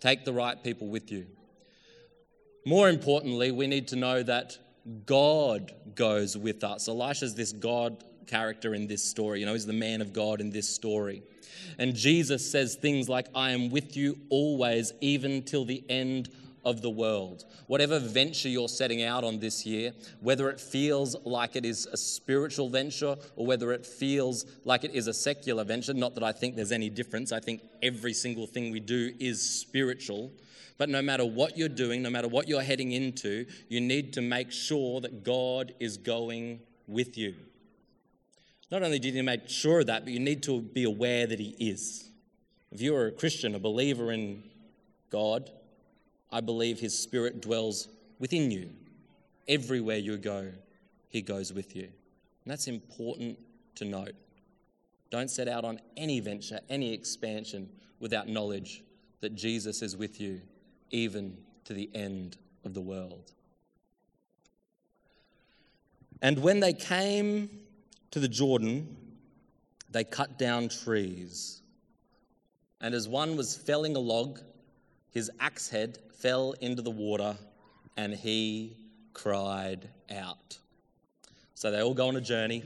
Take 0.01 0.25
the 0.25 0.33
right 0.33 0.63
people 0.63 0.89
with 0.89 1.13
you. 1.13 1.27
More 2.65 2.89
importantly, 2.89 3.53
we 3.53 3.67
need 3.67 3.87
to 3.89 3.97
know 3.97 4.23
that 4.25 4.59
God 5.05 5.73
goes 5.95 6.37
with 6.37 6.63
us. 6.63 6.89
Elisha's 6.89 7.35
this 7.35 7.53
God 7.53 8.05
character 8.27 8.75
in 8.75 8.87
this 8.87 9.03
story. 9.03 9.41
You 9.41 9.47
know, 9.47 9.53
he's 9.53 9.67
the 9.67 9.73
man 9.73 10.01
of 10.01 10.13
God 10.13 10.41
in 10.41 10.51
this 10.51 10.69
story. 10.69 11.23
And 11.79 11.95
Jesus 11.95 12.49
says 12.51 12.77
things 12.77 13.09
like, 13.09 13.27
I 13.35 13.51
am 13.51 13.71
with 13.71 13.97
you 13.97 14.19
always, 14.31 14.93
even 15.01 15.43
till 15.43 15.65
the 15.65 15.83
end 15.89 16.29
of 16.67 16.83
the 16.83 16.91
world. 16.91 17.45
Whatever 17.69 18.01
venture 18.01 18.49
you're 18.49 18.69
setting 18.69 19.05
out 19.05 19.23
on 19.23 19.39
this 19.39 19.65
year, 19.65 19.93
whether 20.21 20.51
it 20.51 20.61
feels 20.61 21.15
like 21.25 21.55
it 21.55 21.65
is 21.65 21.87
a 21.87 21.97
spiritual 21.97 22.69
venture 22.69 23.17
or 23.37 23.47
whether 23.47 23.73
it 23.73 23.87
feels 23.87 24.45
like 24.65 24.83
it 24.83 24.93
is 24.93 25.07
a 25.07 25.15
secular 25.15 25.63
venture, 25.63 25.95
not 25.95 26.15
that 26.17 26.25
I 26.25 26.33
think 26.33 26.57
there's 26.57 26.73
any 26.73 26.91
difference, 26.91 27.31
I 27.31 27.39
think 27.39 27.63
every 27.85 28.13
single 28.13 28.49
thing 28.49 28.73
we 28.73 28.81
do 28.81 29.15
is 29.21 29.41
spiritual. 29.41 30.33
But 30.77 30.89
no 30.89 31.01
matter 31.01 31.25
what 31.25 31.57
you're 31.57 31.69
doing, 31.69 32.03
no 32.03 32.11
matter 32.11 32.29
what 32.29 32.49
you're 32.49 32.63
heading 32.63 32.91
into, 32.91 33.47
you 33.69 33.81
need 33.81 34.13
to 34.15 34.21
make 34.21 34.51
sure 34.51 35.01
that 35.01 35.23
God 35.23 35.73
is 35.79 35.97
going 35.97 36.61
with 36.89 37.17
you. 37.17 37.37
Not 38.73 38.83
only 38.83 38.99
do 38.99 39.07
you 39.07 39.15
need 39.15 39.21
to 39.21 39.25
make 39.25 39.49
sure 39.49 39.81
of 39.81 39.87
that, 39.87 40.03
but 40.03 40.13
you 40.13 40.19
need 40.19 40.43
to 40.43 40.61
be 40.61 40.83
aware 40.83 41.29
that 41.29 41.39
He 41.39 41.55
is. 41.61 42.11
If 42.73 42.81
you 42.81 42.97
are 42.97 43.07
a 43.07 43.13
Christian, 43.13 43.55
a 43.55 43.61
believer 43.61 44.11
in 44.11 44.43
God, 45.11 45.53
I 46.37 46.43
believe 46.43 46.79
His 46.79 46.99
Spirit 46.99 47.41
dwells 47.41 47.89
within 48.19 48.51
you. 48.51 48.69
Everywhere 49.49 49.97
you 49.97 50.19
go, 50.19 50.53
He 51.09 51.23
goes 51.23 51.51
with 51.51 51.75
you. 51.75 51.85
And 51.85 52.53
that's 52.53 52.69
important 52.69 53.39
to 53.77 53.87
note. 53.87 54.13
Don't 55.11 55.31
set 55.31 55.49
out 55.49 55.65
on 55.65 55.81
any 55.97 56.21
venture, 56.21 56.61
any 56.69 56.93
expansion 56.93 57.71
without 58.01 58.29
knowledge 58.29 58.85
that 59.23 59.35
Jesus 59.35 59.81
is 59.81 59.97
with 59.97 60.21
you 60.21 60.43
even 60.91 61.39
to 61.65 61.73
the 61.73 61.89
end 61.95 62.37
of 62.67 62.75
the 62.75 62.83
world. 62.83 63.33
And 66.21 66.43
when 66.43 66.61
they 66.61 66.75
came 66.75 67.49
to 68.11 68.21
the 68.21 68.29
Jordan, 68.29 68.95
they 69.91 70.05
cut 70.05 70.39
down 70.39 70.69
trees. 70.69 71.63
And 72.83 72.95
as 72.95 73.09
one 73.09 73.39
was 73.39 73.57
felling 73.57 73.97
a 73.97 74.01
log, 74.01 74.41
his 75.17 75.31
axe 75.41 75.71
head 75.71 75.97
fell 76.19 76.53
into 76.61 76.83
the 76.83 76.91
water 76.91 77.35
and 77.97 78.13
he 78.13 78.77
cried 79.15 79.89
out. 80.15 80.59
So 81.55 81.71
they 81.71 81.81
all 81.81 81.95
go 81.95 82.09
on 82.09 82.17
a 82.17 82.21
journey. 82.21 82.63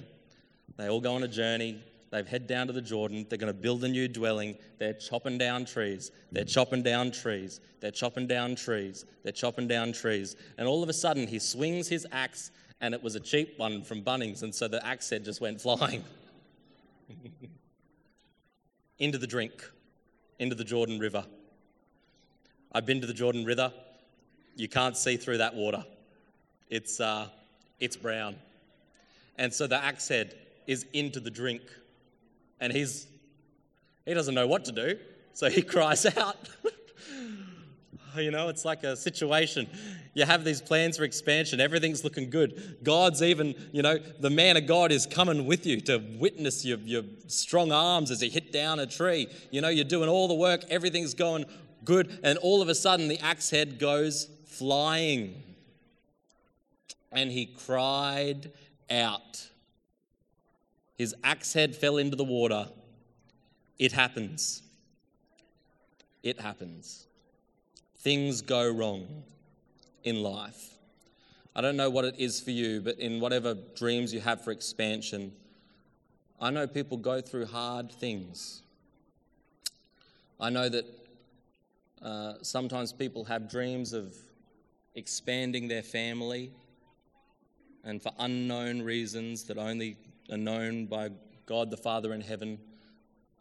They 0.77 0.89
all 0.89 1.01
go 1.01 1.15
on 1.15 1.23
a 1.23 1.29
journey. 1.29 1.81
They've 2.11 2.27
head 2.27 2.49
down 2.49 2.67
to 2.67 2.73
the 2.73 2.83
Jordan. 2.83 3.25
They're 3.29 3.39
going 3.39 3.55
to 3.55 3.57
build 3.57 3.85
a 3.85 3.89
new 3.89 4.09
dwelling. 4.09 4.57
They're 4.81 4.95
chopping 4.95 5.39
down 5.39 5.65
trees. 5.65 6.11
They're 6.33 6.43
chopping 6.43 6.83
down 6.83 7.13
trees. 7.13 7.61
They're 7.81 7.93
chopping 7.93 8.27
down 8.27 8.57
trees. 8.57 9.05
They're 9.23 9.31
chopping 9.31 9.69
down 9.69 9.93
trees. 9.93 10.35
And 10.59 10.67
all 10.67 10.83
of 10.83 10.89
a 10.89 10.93
sudden, 10.93 11.29
he 11.29 11.39
swings 11.39 11.87
his 11.87 12.05
axe, 12.11 12.51
and 12.81 12.95
it 12.95 13.01
was 13.01 13.15
a 13.15 13.21
cheap 13.21 13.61
one 13.61 13.85
from 13.85 14.03
Bunnings. 14.03 14.43
And 14.43 14.53
so 14.53 14.67
the 14.67 14.85
axe 14.85 15.09
head 15.09 15.25
just 15.25 15.41
went 15.41 15.61
flying 15.61 16.03
into 18.99 19.19
the 19.19 19.29
drink, 19.29 19.53
into 20.41 20.57
the 20.57 20.65
Jordan 20.65 20.99
River. 20.99 21.25
I've 22.73 22.87
been 22.87 23.01
to 23.01 23.07
the 23.07 23.15
Jordan 23.15 23.45
River. 23.45 23.73
You 24.57 24.69
can't 24.69 24.97
see 24.97 25.17
through 25.17 25.39
that 25.39 25.55
water. 25.55 25.85
It's, 26.69 27.01
uh, 27.01 27.29
it's 27.81 27.97
brown. 27.97 28.37
And 29.39 29.53
so 29.53 29.67
the 29.67 29.83
axe 29.83 30.09
head 30.09 30.37
is 30.67 30.87
into 30.93 31.19
the 31.21 31.31
drink 31.31 31.63
and 32.61 32.73
he's 32.73 33.07
he 34.07 34.15
doesn't 34.15 34.35
know 34.35 34.47
what 34.47 34.65
to 34.65 34.73
do, 34.73 34.99
so 35.35 35.49
he 35.49 35.63
cries 35.75 36.07
out. 36.17 36.37
you 38.17 38.31
know, 38.31 38.49
it's 38.49 38.65
like 38.65 38.83
a 38.83 38.97
situation. 38.97 39.69
You 40.15 40.25
have 40.25 40.45
these 40.45 40.61
plans 40.61 40.97
for 40.97 41.05
expansion, 41.05 41.61
everything's 41.61 42.03
looking 42.03 42.31
good. 42.31 42.79
God's 42.83 43.23
even, 43.23 43.55
you 43.73 43.83
know, 43.83 43.99
the 44.19 44.31
man 44.31 44.57
of 44.57 44.67
God 44.67 44.91
is 44.91 45.07
coming 45.07 45.47
with 45.47 45.65
you 45.67 45.81
to 45.83 46.03
witness 46.19 46.65
your, 46.65 46.79
your 46.79 47.03
strong 47.29 47.71
arms 47.71 48.11
as 48.11 48.21
he 48.21 48.29
hit 48.29 48.53
down 48.53 48.81
a 48.81 48.87
tree. 48.87 49.29
You 49.51 49.61
know, 49.61 49.69
you're 49.69 49.85
doing 49.85 50.09
all 50.09 50.27
the 50.27 50.35
work, 50.35 50.65
everything's 50.69 51.15
going 51.15 51.45
good, 51.85 52.19
and 52.23 52.39
all 52.39 52.63
of 52.63 52.69
a 52.69 52.75
sudden 52.75 53.09
the 53.09 53.19
axe 53.21 53.51
head 53.51 53.79
goes 53.79 54.29
flying. 54.47 55.43
And 57.13 57.31
he 57.31 57.47
cried 57.47 58.51
out. 58.91 59.49
His 60.97 61.15
axe 61.25 61.53
head 61.53 61.75
fell 61.75 61.97
into 61.97 62.17
the 62.17 62.25
water. 62.25 62.69
It 63.79 63.93
happens. 63.93 64.63
It 66.23 66.41
happens. 66.41 67.07
Things 67.99 68.43
go 68.43 68.71
wrong 68.71 69.07
in 70.05 70.23
life. 70.23 70.77
I 71.55 71.61
don't 71.61 71.77
know 71.77 71.91
what 71.91 72.05
it 72.05 72.15
is 72.19 72.41
for 72.41 72.51
you, 72.51 72.81
but 72.81 72.99
in 72.99 73.21
whatever 73.21 73.55
dreams 73.75 74.15
you 74.15 74.21
have 74.21 74.45
for 74.45 74.51
expansion, 74.51 75.33
I 76.41 76.51
know 76.51 76.67
people 76.67 76.97
go 76.97 77.21
through 77.21 77.47
hard 77.47 77.91
things. 77.91 78.63
I 80.39 80.49
know 80.49 80.69
that 80.69 80.85
uh, 82.03 82.35
sometimes 82.43 82.93
people 82.93 83.25
have 83.25 83.49
dreams 83.49 83.93
of 83.93 84.17
expanding 84.95 85.69
their 85.69 85.83
family, 85.83 86.51
and 87.85 88.03
for 88.03 88.13
unknown 88.19 88.83
reasons 88.83 89.45
that 89.45 89.59
only 89.59 89.97
are 90.31 90.37
known 90.37 90.87
by 90.87 91.11
God 91.47 91.71
the 91.71 91.77
Father 91.77 92.15
in 92.15 92.21
heaven, 92.21 92.59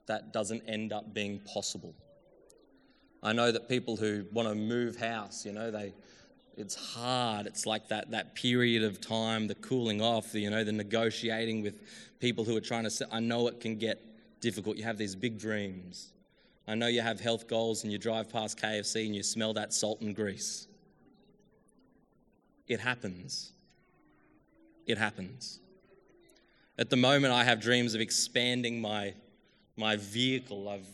that 0.07 0.33
doesn't 0.33 0.63
end 0.67 0.91
up 0.91 1.13
being 1.13 1.39
possible. 1.39 1.93
I 3.21 3.33
know 3.33 3.51
that 3.51 3.67
people 3.67 3.95
who 3.95 4.25
want 4.31 4.47
to 4.47 4.55
move 4.55 4.95
house, 4.95 5.45
you 5.45 5.51
know, 5.51 5.71
they 5.71 5.93
it's 6.59 6.75
hard. 6.75 7.47
It's 7.47 7.65
like 7.65 7.87
that 7.87 8.11
that 8.11 8.35
period 8.35 8.83
of 8.83 8.99
time, 8.99 9.47
the 9.47 9.55
cooling 9.55 10.01
off, 10.01 10.33
the, 10.33 10.41
you 10.41 10.49
know, 10.49 10.63
the 10.63 10.73
negotiating 10.73 11.63
with 11.63 11.81
people 12.19 12.43
who 12.43 12.55
are 12.57 12.61
trying 12.61 12.87
to. 12.89 13.07
I 13.11 13.21
know 13.21 13.47
it 13.47 13.61
can 13.61 13.77
get 13.77 14.01
difficult. 14.41 14.75
You 14.75 14.83
have 14.83 14.97
these 14.97 15.15
big 15.15 15.39
dreams. 15.39 16.11
I 16.69 16.75
know 16.75 16.85
you 16.85 17.01
have 17.01 17.19
health 17.19 17.47
goals, 17.47 17.83
and 17.83 17.91
you 17.91 17.97
drive 17.97 18.29
past 18.29 18.59
KFC 18.59 19.07
and 19.07 19.15
you 19.15 19.23
smell 19.23 19.53
that 19.55 19.73
salt 19.73 20.01
and 20.01 20.15
grease. 20.15 20.67
It 22.67 22.79
happens. 22.79 23.53
It 24.85 24.99
happens. 24.99 25.61
At 26.77 26.91
the 26.91 26.95
moment, 26.95 27.33
I 27.33 27.43
have 27.43 27.59
dreams 27.59 27.95
of 27.95 28.01
expanding 28.01 28.79
my 28.79 29.15
my 29.77 29.95
vehicle. 29.95 30.69
I've 30.69 30.85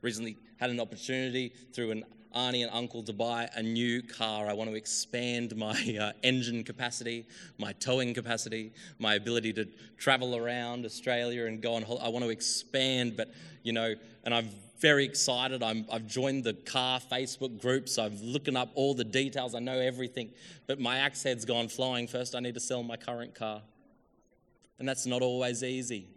recently 0.00 0.38
had 0.58 0.70
an 0.70 0.80
opportunity 0.80 1.52
through 1.74 1.90
an 1.90 2.04
auntie 2.34 2.62
and 2.62 2.70
uncle 2.72 3.02
to 3.02 3.12
buy 3.12 3.50
a 3.54 3.62
new 3.62 4.00
car. 4.00 4.48
I 4.48 4.54
want 4.54 4.70
to 4.70 4.76
expand 4.76 5.54
my 5.56 5.98
uh, 6.00 6.12
engine 6.22 6.64
capacity, 6.64 7.26
my 7.58 7.74
towing 7.74 8.14
capacity, 8.14 8.72
my 8.98 9.16
ability 9.16 9.52
to 9.54 9.68
travel 9.98 10.36
around 10.36 10.86
Australia 10.86 11.44
and 11.44 11.60
go 11.60 11.74
on. 11.74 11.84
I 11.84 12.08
want 12.08 12.24
to 12.24 12.30
expand, 12.30 13.14
but 13.14 13.30
you 13.62 13.74
know, 13.74 13.94
and 14.24 14.34
I'm 14.34 14.48
very 14.82 15.04
excited. 15.04 15.62
i 15.62 15.84
have 15.92 16.06
joined 16.08 16.42
the 16.42 16.54
car 16.54 17.00
Facebook 17.00 17.60
groups. 17.60 17.98
I've 17.98 18.20
looking 18.20 18.56
up 18.56 18.70
all 18.74 18.94
the 18.94 19.04
details. 19.04 19.54
I 19.54 19.60
know 19.60 19.78
everything, 19.78 20.30
but 20.66 20.80
my 20.80 20.98
axe 20.98 21.22
head's 21.22 21.44
gone 21.44 21.68
flying. 21.68 22.08
First, 22.08 22.34
I 22.34 22.40
need 22.40 22.54
to 22.54 22.60
sell 22.60 22.82
my 22.82 22.96
current 22.96 23.32
car, 23.34 23.62
and 24.80 24.88
that's 24.88 25.06
not 25.06 25.22
always 25.22 25.62
easy. 25.62 26.08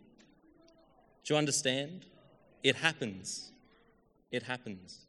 Do 1.24 1.34
you 1.34 1.38
understand? 1.38 2.06
It 2.64 2.76
happens. 2.76 3.52
It 4.32 4.42
happens. 4.42 5.06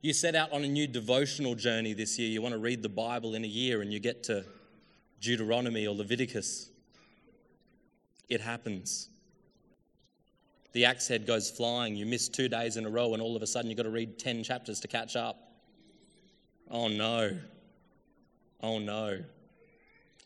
You 0.00 0.12
set 0.12 0.34
out 0.34 0.52
on 0.52 0.64
a 0.64 0.68
new 0.68 0.88
devotional 0.88 1.54
journey 1.54 1.92
this 1.92 2.18
year. 2.18 2.28
You 2.28 2.42
want 2.42 2.52
to 2.52 2.58
read 2.58 2.82
the 2.82 2.88
Bible 2.88 3.34
in 3.34 3.44
a 3.44 3.48
year 3.48 3.82
and 3.82 3.92
you 3.92 4.00
get 4.00 4.24
to 4.24 4.44
Deuteronomy 5.20 5.86
or 5.86 5.94
Leviticus. 5.94 6.70
It 8.28 8.40
happens. 8.40 9.08
The 10.72 10.86
axe 10.86 11.06
head 11.06 11.26
goes 11.26 11.50
flying. 11.50 11.96
You 11.96 12.06
miss 12.06 12.28
two 12.28 12.48
days 12.48 12.76
in 12.76 12.86
a 12.86 12.90
row, 12.90 13.12
and 13.12 13.22
all 13.22 13.36
of 13.36 13.42
a 13.42 13.46
sudden 13.46 13.70
you've 13.70 13.76
got 13.76 13.82
to 13.84 13.90
read 13.90 14.18
10 14.18 14.42
chapters 14.42 14.80
to 14.80 14.88
catch 14.88 15.16
up. 15.16 15.52
Oh 16.70 16.88
no. 16.88 17.36
Oh 18.62 18.78
no. 18.78 19.18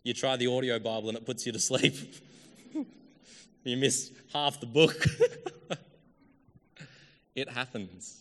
You 0.05 0.15
try 0.15 0.37
the 0.37 0.47
audio 0.47 0.79
Bible 0.79 1.09
and 1.09 1.19
it 1.19 1.27
puts 1.27 1.47
you 1.47 1.53
to 1.53 1.59
sleep. 1.59 1.95
you 3.65 3.77
miss 3.77 4.13
half 4.33 4.61
the 4.61 4.67
book. 4.67 5.05
it 7.35 7.49
happens. 7.49 8.21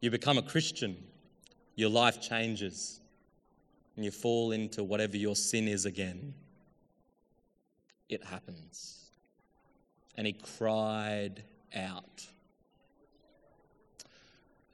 You 0.00 0.10
become 0.10 0.38
a 0.38 0.42
Christian, 0.42 0.96
your 1.76 1.90
life 1.90 2.20
changes, 2.20 3.00
and 3.94 4.04
you 4.04 4.10
fall 4.10 4.50
into 4.50 4.82
whatever 4.82 5.16
your 5.16 5.36
sin 5.36 5.68
is 5.68 5.84
again. 5.84 6.34
It 8.08 8.24
happens. 8.24 8.99
And 10.20 10.26
he 10.26 10.34
cried 10.34 11.44
out. 11.74 12.26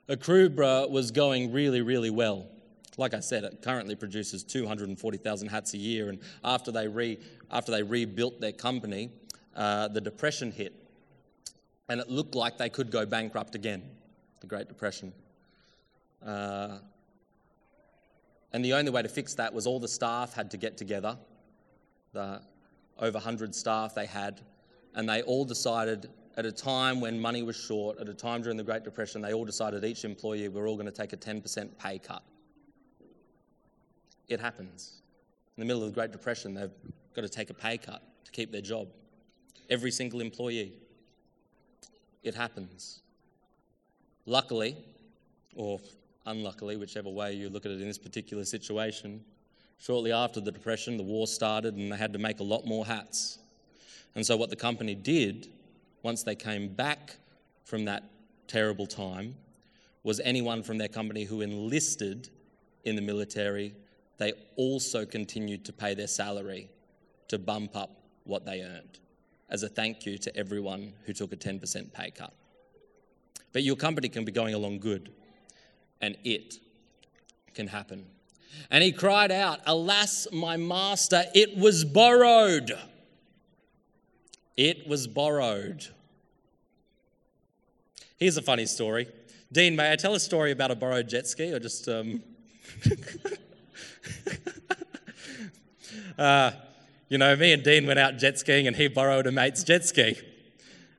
Akubra 0.09 0.91
was 0.91 1.13
going 1.13 1.53
really, 1.53 1.83
really 1.83 2.11
well. 2.11 2.49
Like 2.97 3.15
I 3.15 3.21
said, 3.21 3.45
it 3.45 3.63
currently 3.63 3.95
produces 3.95 4.43
240,000 4.43 5.47
hats 5.47 5.73
a 5.75 5.79
year. 5.79 6.09
And 6.09 6.19
after 6.43 6.73
they, 6.73 6.89
re, 6.89 7.21
after 7.49 7.71
they 7.71 7.85
rebuilt 7.85 8.41
their 8.41 8.51
company, 8.51 9.13
uh, 9.55 9.87
the 9.87 10.01
Depression 10.01 10.51
hit. 10.51 10.75
And 11.89 12.01
it 12.01 12.11
looked 12.11 12.35
like 12.35 12.59
they 12.59 12.69
could 12.69 12.91
go 12.91 13.07
bankrupt 13.07 13.55
again 13.55 13.85
the 14.41 14.49
Great 14.49 14.67
Depression. 14.67 15.13
Uh, 16.27 16.79
and 18.53 18.65
the 18.65 18.73
only 18.73 18.91
way 18.91 19.03
to 19.03 19.09
fix 19.09 19.35
that 19.35 19.55
was 19.55 19.65
all 19.65 19.79
the 19.79 19.87
staff 19.87 20.35
had 20.35 20.51
to 20.51 20.57
get 20.57 20.77
together, 20.77 21.17
the 22.13 22.43
over 22.99 23.19
100 23.19 23.55
staff 23.55 23.95
they 23.95 24.07
had, 24.07 24.41
and 24.97 25.09
they 25.09 25.23
all 25.23 25.45
decided 25.45 26.09
at 26.37 26.45
a 26.45 26.53
time 26.53 27.01
when 27.01 27.21
money 27.21 27.43
was 27.43 27.55
short, 27.55 27.99
at 28.01 28.09
a 28.09 28.15
time 28.15 28.43
during 28.43 28.57
the 28.57 28.65
Great 28.65 28.83
Depression, 28.83 29.23
they 29.23 29.33
all 29.33 29.45
decided 29.45 29.85
each 29.85 30.05
employee 30.05 30.49
we're 30.49 30.69
all 30.69 30.77
going 30.77 30.87
to 30.87 30.93
take 30.93 31.13
a 31.13 31.17
10% 31.17 31.69
pay 31.79 31.99
cut. 31.99 32.23
It 34.29 34.41
happens. 34.41 35.03
In 35.57 35.61
the 35.61 35.67
middle 35.67 35.83
of 35.83 35.91
the 35.91 35.95
Great 35.95 36.13
Depression, 36.13 36.55
they've 36.55 36.73
got 37.15 37.23
to 37.23 37.29
take 37.29 37.51
a 37.51 37.55
pay 37.55 37.79
cut 37.79 38.03
to 38.25 38.33
keep 38.33 38.51
their 38.51 38.61
job. 38.61 38.89
Every 39.71 39.91
single 39.91 40.21
employee. 40.21 40.73
It 42.23 42.35
happens. 42.35 43.03
Luckily, 44.25 44.77
or 45.55 45.79
unluckily, 46.27 46.77
whichever 46.77 47.09
way 47.09 47.35
you 47.35 47.49
look 47.49 47.65
at 47.65 47.73
it 47.73 47.81
in 47.81 47.87
this 47.87 47.99
particular 47.99 48.45
situation, 48.45 49.25
shortly 49.79 50.13
after 50.13 50.41
the 50.41 50.51
Depression, 50.51 50.97
the 50.97 51.03
war 51.03 51.27
started 51.27 51.77
and 51.77 51.93
they 51.93 51.97
had 51.97 52.13
to 52.13 52.19
make 52.19 52.41
a 52.41 52.45
lot 52.45 52.67
more 52.67 52.85
hats. 52.85 53.39
And 54.17 54.27
so, 54.27 54.37
what 54.37 54.51
the 54.51 54.57
company 54.57 54.97
did 54.97 55.49
once 56.03 56.25
they 56.25 56.35
came 56.35 56.69
back 56.69 57.17
from 57.65 57.85
that 57.85 58.03
terrible 58.49 58.87
time 58.87 59.37
was 60.03 60.21
anyone 60.21 60.63
from 60.63 60.79
their 60.79 60.89
company 60.89 61.25
who 61.25 61.43
enlisted 61.43 62.31
in 62.85 62.97
the 62.97 63.03
military, 63.03 63.75
they 64.19 64.33
also 64.57 65.05
continued 65.05 65.65
to 65.67 65.73
pay 65.73 65.95
their 65.95 66.07
salary 66.07 66.71
to 67.29 67.39
bump 67.39 67.77
up 67.77 67.91
what 68.25 68.45
they 68.45 68.63
earned 68.63 68.99
as 69.51 69.63
a 69.63 69.69
thank 69.69 70.07
you 70.07 70.19
to 70.19 70.35
everyone 70.37 70.93
who 71.05 71.13
took 71.13 71.33
a 71.33 71.37
10% 71.37 71.93
pay 71.93 72.11
cut. 72.11 72.33
But 73.53 73.63
your 73.63 73.77
company 73.77 74.09
can 74.09 74.25
be 74.25 74.33
going 74.33 74.55
along 74.55 74.81
good, 74.81 75.13
and 76.01 76.17
it 76.25 76.59
can 77.55 77.69
happen. 77.69 78.07
And 78.71 78.83
he 78.83 78.93
cried 78.93 79.31
out, 79.31 79.61
Alas, 79.67 80.27
my 80.33 80.57
master, 80.57 81.25
it 81.35 81.57
was 81.57 81.85
borrowed. 81.85 82.73
It 84.57 84.89
was 84.89 85.07
borrowed. 85.07 85.87
Here's 88.19 88.37
a 88.37 88.43
funny 88.43 88.67
story. 88.67 89.09
Dean, 89.53 89.77
may 89.77 89.93
I 89.93 89.97
tell 89.97 90.15
a 90.15 90.21
story 90.21 90.51
about 90.51 90.71
a 90.71 90.75
borrowed 90.75 91.09
jet 91.09 91.27
ski 91.27 91.53
or 91.53 91.59
just. 91.59 91.89
Um... 91.89 92.23
uh, 96.19 96.51
you 97.09 97.19
know, 97.19 97.37
me 97.37 97.53
and 97.53 97.63
Dean 97.63 97.87
went 97.87 97.99
out 97.99 98.17
jet 98.17 98.39
skiing 98.39 98.67
and 98.67 98.75
he 98.77 98.89
borrowed 98.89 99.27
a 99.27 99.33
mate's 99.33 99.63
jet 99.63 99.85
ski 99.85 100.19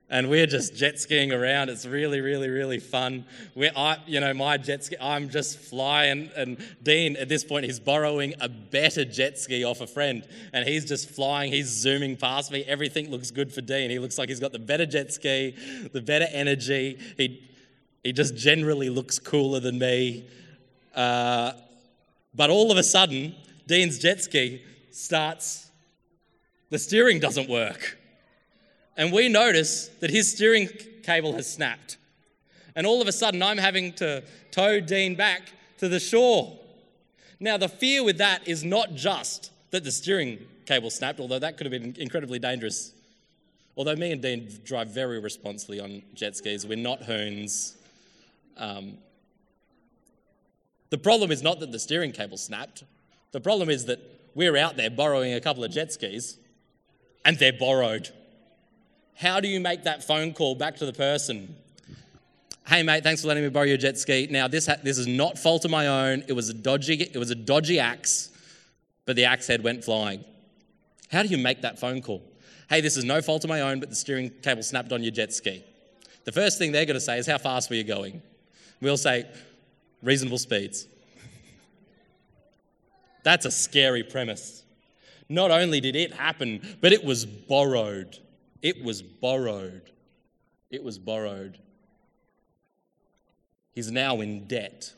and 0.09 0.29
we're 0.29 0.45
just 0.45 0.75
jet 0.75 0.99
skiing 0.99 1.33
around. 1.33 1.69
It's 1.69 1.85
really, 1.85 2.21
really, 2.21 2.49
really 2.49 2.79
fun. 2.79 3.25
We're, 3.55 3.71
I, 3.75 3.97
you 4.05 4.19
know, 4.21 4.33
my 4.33 4.57
jet 4.57 4.85
ski, 4.85 4.95
I'm 5.01 5.29
just 5.29 5.59
flying, 5.59 6.29
and 6.35 6.57
Dean 6.81 7.17
at 7.17 7.27
this 7.27 7.43
point 7.43 7.65
he's 7.65 7.79
borrowing 7.79 8.33
a 8.39 8.47
better 8.47 9.03
jet 9.03 9.37
ski 9.37 9.65
off 9.65 9.81
a 9.81 9.87
friend, 9.87 10.25
and 10.53 10.67
he's 10.67 10.85
just 10.85 11.09
flying. 11.09 11.51
He's 11.51 11.67
zooming 11.67 12.15
past 12.15 12.51
me. 12.51 12.63
Everything 12.63 13.11
looks 13.11 13.31
good 13.31 13.51
for 13.51 13.61
Dean. 13.61 13.89
He 13.89 13.99
looks 13.99 14.17
like 14.17 14.29
he's 14.29 14.39
got 14.39 14.53
the 14.53 14.59
better 14.59 14.85
jet 14.85 15.11
ski, 15.11 15.55
the 15.91 16.01
better 16.01 16.27
energy. 16.31 16.97
He, 17.17 17.43
he 18.03 18.13
just 18.13 18.35
generally 18.35 18.89
looks 18.89 19.19
cooler 19.19 19.59
than 19.59 19.77
me. 19.77 20.25
Uh, 20.95 21.51
but 22.33 22.49
all 22.49 22.71
of 22.71 22.77
a 22.77 22.83
sudden, 22.83 23.35
Dean's 23.67 23.99
jet 23.99 24.21
ski 24.21 24.63
starts. 24.91 25.69
The 26.69 26.79
steering 26.79 27.19
doesn't 27.19 27.49
work 27.49 27.97
and 28.97 29.13
we 29.13 29.29
notice 29.29 29.87
that 29.99 30.09
his 30.09 30.31
steering 30.31 30.67
cable 31.03 31.33
has 31.33 31.51
snapped. 31.51 31.97
And 32.75 32.85
all 32.85 33.01
of 33.01 33.07
a 33.07 33.11
sudden, 33.11 33.41
I'm 33.41 33.57
having 33.57 33.93
to 33.93 34.23
tow 34.51 34.79
Dean 34.79 35.15
back 35.15 35.43
to 35.77 35.87
the 35.87 35.99
shore. 35.99 36.57
Now, 37.39 37.57
the 37.57 37.69
fear 37.69 38.03
with 38.03 38.17
that 38.17 38.47
is 38.47 38.63
not 38.63 38.95
just 38.95 39.51
that 39.71 39.83
the 39.83 39.91
steering 39.91 40.39
cable 40.65 40.89
snapped, 40.89 41.19
although 41.19 41.39
that 41.39 41.57
could 41.57 41.71
have 41.71 41.81
been 41.81 41.95
incredibly 41.97 42.39
dangerous. 42.39 42.93
Although 43.75 43.95
me 43.95 44.11
and 44.11 44.21
Dean 44.21 44.49
drive 44.63 44.89
very 44.89 45.19
responsibly 45.19 45.79
on 45.79 46.01
jet 46.15 46.35
skis, 46.35 46.65
we're 46.65 46.77
not 46.77 47.03
hoons. 47.03 47.77
Um, 48.57 48.97
the 50.89 50.97
problem 50.97 51.31
is 51.31 51.43
not 51.43 51.59
that 51.59 51.71
the 51.71 51.79
steering 51.79 52.11
cable 52.11 52.37
snapped. 52.37 52.83
The 53.31 53.41
problem 53.41 53.69
is 53.69 53.85
that 53.85 53.99
we're 54.33 54.57
out 54.57 54.77
there 54.77 54.89
borrowing 54.89 55.33
a 55.33 55.41
couple 55.41 55.63
of 55.63 55.71
jet 55.71 55.93
skis 55.93 56.37
and 57.25 57.37
they're 57.37 57.53
borrowed. 57.53 58.09
How 59.17 59.39
do 59.39 59.47
you 59.47 59.59
make 59.59 59.83
that 59.83 60.03
phone 60.03 60.31
call 60.31 60.53
back 60.53 60.75
to 60.77 60.85
the 60.85 60.93
person? 60.93 61.55
Hey 62.67 62.83
mate, 62.83 63.01
thanks 63.01 63.21
for 63.21 63.27
letting 63.27 63.43
me 63.43 63.49
borrow 63.49 63.65
your 63.65 63.77
jet 63.77 63.97
ski. 63.97 64.27
Now 64.29 64.47
this 64.47 64.67
ha- 64.67 64.75
this 64.83 64.99
is 64.99 65.07
not 65.07 65.39
fault 65.39 65.65
of 65.65 65.71
my 65.71 65.87
own. 65.87 66.23
It 66.27 66.33
was 66.33 66.49
a 66.49 66.53
dodgy 66.53 67.01
it 67.01 67.17
was 67.17 67.31
a 67.31 67.35
dodgy 67.35 67.79
axe, 67.79 68.29
but 69.05 69.15
the 69.15 69.25
axe 69.25 69.47
head 69.47 69.63
went 69.63 69.83
flying. 69.83 70.23
How 71.11 71.23
do 71.23 71.29
you 71.29 71.37
make 71.39 71.61
that 71.61 71.79
phone 71.79 72.01
call? 72.01 72.21
Hey, 72.69 72.81
this 72.81 72.95
is 72.95 73.05
no 73.05 73.21
fault 73.21 73.43
of 73.43 73.49
my 73.49 73.61
own, 73.61 73.79
but 73.79 73.89
the 73.89 73.95
steering 73.95 74.29
cable 74.43 74.61
snapped 74.61 74.91
on 74.91 75.01
your 75.01 75.11
jet 75.11 75.33
ski. 75.33 75.63
The 76.25 76.31
first 76.31 76.59
thing 76.59 76.71
they're 76.71 76.85
going 76.85 76.95
to 76.95 77.01
say 77.01 77.17
is 77.17 77.25
how 77.25 77.39
fast 77.39 77.71
were 77.71 77.77
you 77.77 77.85
going? 77.85 78.21
We'll 78.81 78.97
say 78.97 79.25
reasonable 80.03 80.37
speeds. 80.37 80.85
That's 83.23 83.45
a 83.45 83.51
scary 83.51 84.03
premise. 84.03 84.63
Not 85.27 85.49
only 85.49 85.79
did 85.79 85.95
it 85.95 86.13
happen, 86.13 86.61
but 86.81 86.93
it 86.93 87.03
was 87.03 87.25
borrowed. 87.25 88.19
It 88.61 88.83
was 88.83 89.01
borrowed. 89.01 89.91
it 90.69 90.83
was 90.83 90.99
borrowed. 90.99 91.59
He's 93.73 93.91
now 93.91 94.21
in 94.21 94.47
debt. 94.47 94.91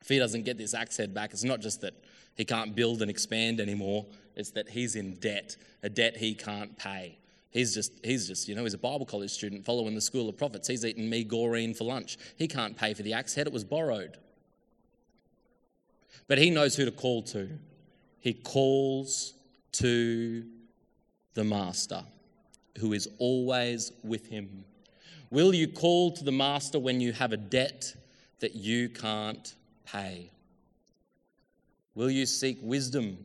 If 0.00 0.08
he 0.08 0.18
doesn't 0.18 0.44
get 0.44 0.56
this 0.56 0.72
axe 0.74 0.96
head 0.96 1.12
back, 1.14 1.32
it's 1.32 1.42
not 1.42 1.60
just 1.60 1.80
that 1.80 1.94
he 2.36 2.44
can't 2.44 2.76
build 2.76 3.02
and 3.02 3.10
expand 3.10 3.60
anymore, 3.60 4.06
it's 4.36 4.50
that 4.50 4.68
he's 4.68 4.94
in 4.94 5.14
debt, 5.14 5.56
a 5.82 5.88
debt 5.88 6.16
he 6.16 6.34
can't 6.34 6.76
pay. 6.78 7.18
He's 7.50 7.74
just, 7.74 7.92
he's 8.04 8.28
just, 8.28 8.46
you 8.48 8.54
know, 8.54 8.62
he's 8.62 8.74
a 8.74 8.78
Bible 8.78 9.06
college 9.06 9.30
student 9.30 9.64
following 9.64 9.94
the 9.94 10.00
school 10.00 10.28
of 10.28 10.36
prophets. 10.36 10.68
He's 10.68 10.84
eating 10.84 11.08
Mi 11.08 11.24
Goreng 11.24 11.74
for 11.74 11.84
lunch. 11.84 12.18
He 12.36 12.46
can't 12.46 12.76
pay 12.76 12.92
for 12.92 13.02
the 13.02 13.14
axe 13.14 13.34
head, 13.34 13.46
it 13.46 13.52
was 13.52 13.64
borrowed. 13.64 14.18
But 16.28 16.38
he 16.38 16.50
knows 16.50 16.76
who 16.76 16.84
to 16.84 16.90
call 16.90 17.22
to. 17.22 17.48
He 18.20 18.34
calls 18.34 19.32
to 19.72 20.44
the 21.34 21.44
Master, 21.44 22.04
who 22.76 22.92
is 22.92 23.08
always 23.18 23.92
with 24.02 24.26
him. 24.26 24.64
Will 25.30 25.54
you 25.54 25.66
call 25.66 26.12
to 26.12 26.24
the 26.24 26.32
Master 26.32 26.78
when 26.78 27.00
you 27.00 27.12
have 27.12 27.32
a 27.32 27.36
debt 27.36 27.94
that 28.40 28.54
you 28.54 28.88
can't 28.88 29.54
pay? 29.84 30.30
Will 31.94 32.10
you 32.10 32.26
seek 32.26 32.58
wisdom? 32.62 33.18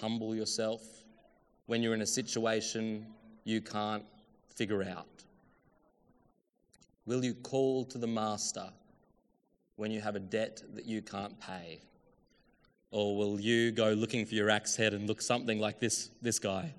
Humble 0.00 0.34
yourself 0.34 0.82
when 1.66 1.82
you're 1.82 1.94
in 1.94 2.02
a 2.02 2.06
situation 2.06 3.06
you 3.44 3.60
can't 3.60 4.04
figure 4.54 4.82
out? 4.82 5.06
Will 7.06 7.24
you 7.24 7.34
call 7.34 7.84
to 7.86 7.98
the 7.98 8.06
Master 8.06 8.68
when 9.76 9.90
you 9.90 10.00
have 10.00 10.16
a 10.16 10.20
debt 10.20 10.62
that 10.74 10.84
you 10.84 11.00
can't 11.00 11.38
pay? 11.40 11.80
Or 12.90 13.16
will 13.16 13.40
you 13.40 13.72
go 13.72 13.90
looking 13.90 14.26
for 14.26 14.34
your 14.34 14.50
axe 14.50 14.76
head 14.76 14.92
and 14.92 15.06
look 15.06 15.22
something 15.22 15.60
like 15.60 15.80
this, 15.80 16.10
this 16.20 16.38
guy? 16.38 16.74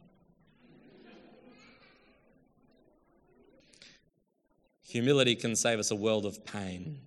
Humility 4.88 5.36
can 5.36 5.56
save 5.56 5.80
us 5.80 5.92
a 5.92 5.96
world 5.96 6.26
of 6.26 6.46
pain. 6.46 7.00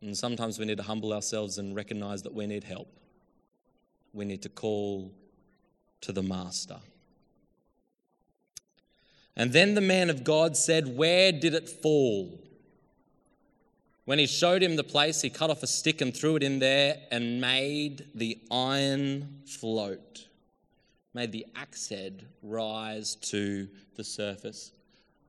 And 0.00 0.16
sometimes 0.16 0.58
we 0.58 0.64
need 0.64 0.78
to 0.78 0.82
humble 0.82 1.12
ourselves 1.12 1.58
and 1.58 1.74
recognize 1.74 2.22
that 2.22 2.34
we 2.34 2.46
need 2.46 2.64
help. 2.64 2.88
We 4.12 4.24
need 4.24 4.42
to 4.42 4.48
call 4.48 5.12
to 6.00 6.12
the 6.12 6.22
Master. 6.22 6.78
And 9.36 9.52
then 9.52 9.74
the 9.74 9.80
man 9.80 10.10
of 10.10 10.24
God 10.24 10.56
said, 10.56 10.96
Where 10.96 11.30
did 11.30 11.54
it 11.54 11.68
fall? 11.68 12.40
When 14.04 14.18
he 14.18 14.26
showed 14.26 14.62
him 14.62 14.74
the 14.74 14.84
place, 14.84 15.22
he 15.22 15.30
cut 15.30 15.50
off 15.50 15.62
a 15.62 15.66
stick 15.66 16.00
and 16.00 16.16
threw 16.16 16.34
it 16.34 16.42
in 16.42 16.58
there 16.58 16.96
and 17.12 17.40
made 17.40 18.06
the 18.14 18.38
iron 18.50 19.42
float, 19.46 20.26
made 21.14 21.30
the 21.30 21.46
axe 21.54 21.88
head 21.88 22.26
rise 22.42 23.14
to 23.16 23.68
the 23.96 24.02
surface. 24.02 24.72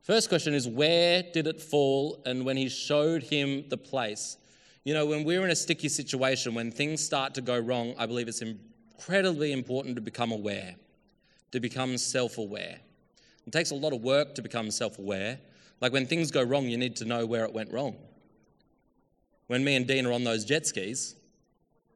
First 0.10 0.28
question 0.28 0.56
is, 0.56 0.68
Where 0.68 1.22
did 1.22 1.46
it 1.46 1.62
fall? 1.62 2.24
And 2.26 2.44
when 2.44 2.58
he 2.58 2.68
showed 2.68 3.22
him 3.22 3.66
the 3.70 3.78
place, 3.78 4.38
you 4.84 4.96
know, 4.96 5.06
when 5.06 5.24
we're 5.24 5.46
in 5.46 5.52
a 5.52 5.56
sticky 5.56 5.88
situation, 5.88 6.56
when 6.56 6.72
things 6.72 7.06
start 7.06 7.36
to 7.36 7.42
go 7.42 7.60
wrong, 7.60 7.94
I 7.96 8.08
believe 8.08 8.28
it's 8.28 8.42
incredibly 8.42 9.52
important 9.52 9.98
to 9.98 10.02
become 10.02 10.32
aware, 10.32 10.74
to 11.52 11.60
become 11.60 11.96
self 12.00 12.40
aware. 12.40 12.80
It 13.46 13.54
takes 13.54 13.70
a 13.70 13.76
lot 13.76 13.94
of 13.94 14.02
work 14.02 14.34
to 14.34 14.42
become 14.42 14.72
self 14.72 14.98
aware. 14.98 15.38
Like 15.80 15.94
when 15.94 16.08
things 16.08 16.32
go 16.32 16.42
wrong, 16.42 16.66
you 16.66 16.78
need 16.78 16.96
to 16.96 17.06
know 17.06 17.28
where 17.28 17.46
it 17.46 17.54
went 17.54 17.72
wrong. 17.72 17.96
When 19.46 19.64
me 19.64 19.76
and 19.76 19.86
Dean 19.86 20.08
are 20.08 20.12
on 20.12 20.24
those 20.24 20.44
jet 20.44 20.66
skis, 20.66 21.14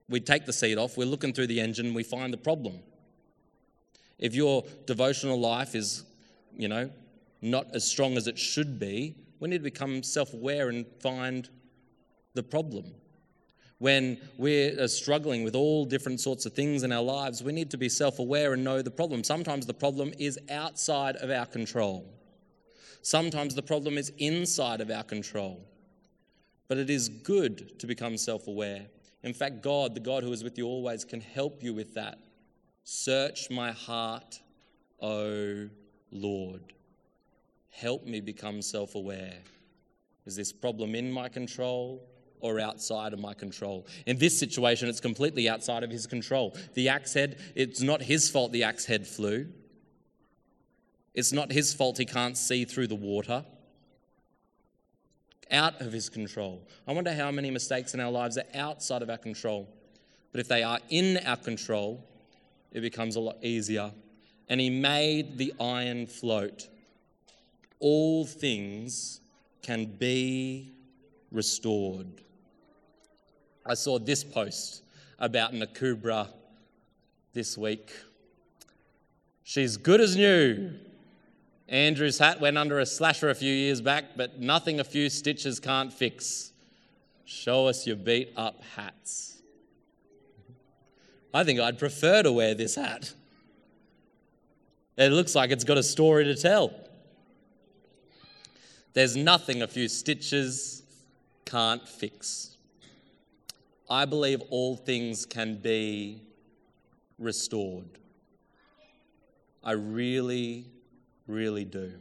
we 0.07 0.19
take 0.19 0.45
the 0.45 0.53
seat 0.53 0.77
off, 0.77 0.97
we're 0.97 1.07
looking 1.07 1.33
through 1.33 1.47
the 1.47 1.59
engine, 1.59 1.95
we 1.95 2.03
find 2.03 2.31
the 2.31 2.37
problem. 2.37 2.77
If 4.19 4.35
your 4.35 4.65
devotional 4.85 5.39
life 5.39 5.73
is, 5.73 6.03
you 6.55 6.67
know, 6.67 6.91
not 7.43 7.67
as 7.75 7.85
strong 7.85 8.17
as 8.17 8.27
it 8.27 8.39
should 8.39 8.79
be, 8.79 9.15
we 9.39 9.49
need 9.49 9.57
to 9.57 9.63
become 9.63 10.01
self 10.01 10.33
aware 10.33 10.69
and 10.69 10.85
find 11.01 11.49
the 12.33 12.43
problem. 12.43 12.85
When 13.79 14.17
we're 14.37 14.79
uh, 14.79 14.87
struggling 14.87 15.43
with 15.43 15.55
all 15.55 15.83
different 15.83 16.21
sorts 16.21 16.45
of 16.45 16.53
things 16.53 16.83
in 16.83 16.93
our 16.93 17.03
lives, 17.03 17.43
we 17.43 17.51
need 17.51 17.69
to 17.71 17.77
be 17.77 17.89
self 17.89 18.19
aware 18.19 18.53
and 18.53 18.63
know 18.63 18.81
the 18.81 18.91
problem. 18.91 19.23
Sometimes 19.23 19.65
the 19.65 19.73
problem 19.73 20.13
is 20.17 20.39
outside 20.49 21.17
of 21.17 21.29
our 21.29 21.45
control, 21.45 22.05
sometimes 23.01 23.55
the 23.55 23.61
problem 23.61 23.97
is 23.97 24.13
inside 24.17 24.79
of 24.79 24.89
our 24.89 25.03
control. 25.03 25.67
But 26.69 26.77
it 26.77 26.89
is 26.89 27.09
good 27.09 27.77
to 27.79 27.87
become 27.87 28.17
self 28.17 28.47
aware. 28.47 28.85
In 29.23 29.33
fact, 29.33 29.61
God, 29.61 29.93
the 29.93 29.99
God 29.99 30.23
who 30.23 30.31
is 30.31 30.43
with 30.43 30.57
you 30.57 30.65
always, 30.65 31.03
can 31.03 31.19
help 31.19 31.61
you 31.61 31.73
with 31.73 31.93
that. 31.95 32.19
Search 32.85 33.49
my 33.49 33.71
heart, 33.71 34.39
O 35.01 35.69
Lord. 36.11 36.73
Help 37.73 38.05
me 38.05 38.21
become 38.21 38.61
self 38.61 38.95
aware. 38.95 39.39
Is 40.25 40.35
this 40.35 40.53
problem 40.53 40.95
in 40.95 41.11
my 41.11 41.27
control? 41.27 42.07
or 42.43 42.59
outside 42.59 43.13
of 43.13 43.19
my 43.19 43.33
control. 43.33 43.87
In 44.05 44.17
this 44.17 44.37
situation, 44.37 44.89
it's 44.89 44.99
completely 44.99 45.47
outside 45.47 45.81
of 45.81 45.89
his 45.89 46.05
control. 46.05 46.53
The 46.73 46.89
axe 46.89 47.13
head, 47.13 47.39
it's 47.55 47.79
not 47.79 48.01
his 48.01 48.29
fault 48.29 48.51
the 48.51 48.63
axe 48.63 48.85
head 48.85 49.07
flew. 49.07 49.47
It's 51.13 51.31
not 51.31 51.53
his 51.53 51.73
fault 51.73 51.97
he 51.97 52.05
can't 52.05 52.37
see 52.37 52.65
through 52.65 52.87
the 52.87 52.95
water. 52.95 53.45
Out 55.49 55.79
of 55.79 55.93
his 55.93 56.09
control. 56.09 56.67
I 56.85 56.91
wonder 56.91 57.13
how 57.13 57.31
many 57.31 57.49
mistakes 57.49 57.93
in 57.93 58.01
our 58.01 58.11
lives 58.11 58.37
are 58.37 58.43
outside 58.53 59.01
of 59.01 59.09
our 59.09 59.17
control. 59.17 59.69
But 60.33 60.41
if 60.41 60.49
they 60.49 60.63
are 60.63 60.79
in 60.89 61.19
our 61.25 61.37
control, 61.37 62.03
it 62.73 62.81
becomes 62.81 63.15
a 63.15 63.21
lot 63.21 63.37
easier. 63.41 63.93
And 64.49 64.59
he 64.59 64.69
made 64.69 65.37
the 65.37 65.53
iron 65.61 66.07
float. 66.07 66.67
All 67.83 68.25
things 68.25 69.19
can 69.61 69.83
be 69.83 70.71
restored. 71.33 72.07
I 73.65 73.73
saw 73.73 73.99
this 73.99 74.23
post 74.23 74.83
about 75.19 75.51
an 75.51 75.61
Akubra 75.61 76.29
this 77.33 77.57
week. 77.57 77.91
She's 79.43 79.75
good 79.75 79.99
as 79.99 80.15
new. 80.15 80.75
Andrew's 81.67 82.19
hat 82.19 82.39
went 82.39 82.57
under 82.57 82.79
a 82.79 82.85
slasher 82.85 83.29
a 83.29 83.35
few 83.35 83.53
years 83.53 83.81
back, 83.81 84.15
but 84.15 84.39
nothing 84.39 84.79
a 84.79 84.85
few 84.85 85.09
stitches 85.09 85.59
can't 85.59 85.91
fix. 85.91 86.53
Show 87.25 87.67
us 87.67 87.85
your 87.85 87.97
beat 87.97 88.31
up 88.37 88.63
hats. 88.77 89.41
I 91.33 91.43
think 91.43 91.59
I'd 91.59 91.79
prefer 91.79 92.23
to 92.23 92.31
wear 92.31 92.53
this 92.53 92.75
hat. 92.75 93.13
It 94.95 95.11
looks 95.11 95.35
like 95.35 95.51
it's 95.51 95.65
got 95.65 95.77
a 95.77 95.83
story 95.83 96.23
to 96.23 96.35
tell. 96.35 96.73
There's 98.93 99.15
nothing 99.15 99.61
a 99.63 99.67
few 99.67 99.87
stitches 99.87 100.83
can't 101.45 101.87
fix. 101.87 102.57
I 103.89 104.05
believe 104.05 104.41
all 104.49 104.75
things 104.75 105.25
can 105.25 105.55
be 105.55 106.21
restored. 107.17 107.99
I 109.63 109.71
really, 109.71 110.65
really 111.27 111.65
do. 111.65 111.93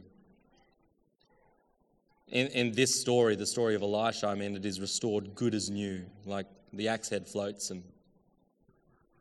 In, 2.29 2.47
in 2.47 2.71
this 2.73 2.99
story, 2.99 3.35
the 3.35 3.45
story 3.45 3.75
of 3.75 3.81
Elisha, 3.81 4.27
I 4.27 4.35
mean, 4.35 4.55
it 4.55 4.65
is 4.65 4.79
restored 4.79 5.35
good 5.35 5.53
as 5.53 5.69
new. 5.69 6.03
Like 6.25 6.47
the 6.73 6.87
axe 6.87 7.09
head 7.09 7.27
floats 7.27 7.69
and 7.69 7.83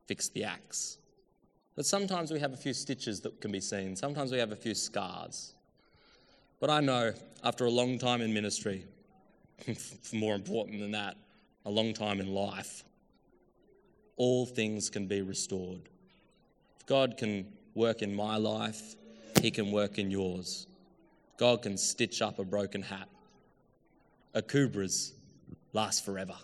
fix 0.07 0.29
the 0.29 0.45
axe. 0.45 0.99
But 1.75 1.87
sometimes 1.87 2.31
we 2.31 2.41
have 2.41 2.53
a 2.53 2.57
few 2.57 2.75
stitches 2.75 3.21
that 3.21 3.41
can 3.41 3.53
be 3.53 3.61
seen. 3.61 3.97
Sometimes 3.97 4.31
we 4.31 4.39
have 4.39 4.53
a 4.53 4.57
few 4.57 4.75
scars. 4.75 5.55
But 6.63 6.71
I 6.71 6.79
know 6.79 7.13
after 7.43 7.65
a 7.65 7.71
long 7.71 7.99
time 7.99 8.21
in 8.21 8.33
ministry, 8.33 8.85
more 10.13 10.37
important 10.37 10.79
than 10.79 10.93
that, 10.93 11.17
a 11.67 11.71
long 11.71 11.93
time 11.93 12.21
in 12.21 12.33
life, 12.33 12.85
all 14.17 14.47
things 14.47 14.89
can 14.89 15.09
be 15.09 15.23
restored. 15.23 15.81
If 16.79 16.87
God 16.87 17.17
can 17.17 17.49
work 17.75 18.01
in 18.01 18.15
my 18.15 18.37
life, 18.37 18.95
He 19.41 19.51
can 19.51 19.73
work 19.73 19.99
in 19.99 20.09
yours. 20.09 20.69
God 21.37 21.63
can 21.63 21.77
stitch 21.77 22.23
up 22.23 22.39
a 22.39 22.45
broken 22.45 22.81
hat. 22.81 23.09
Akubras 24.33 25.15
last 25.73 26.05
forever. 26.05 26.37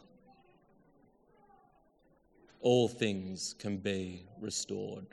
All 2.61 2.88
things 2.88 3.54
can 3.61 3.76
be 3.76 4.24
restored. 4.40 5.07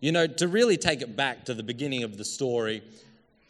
You 0.00 0.12
know, 0.12 0.26
to 0.26 0.48
really 0.48 0.78
take 0.78 1.02
it 1.02 1.14
back 1.14 1.44
to 1.44 1.52
the 1.52 1.62
beginning 1.62 2.04
of 2.04 2.16
the 2.16 2.24
story, 2.24 2.82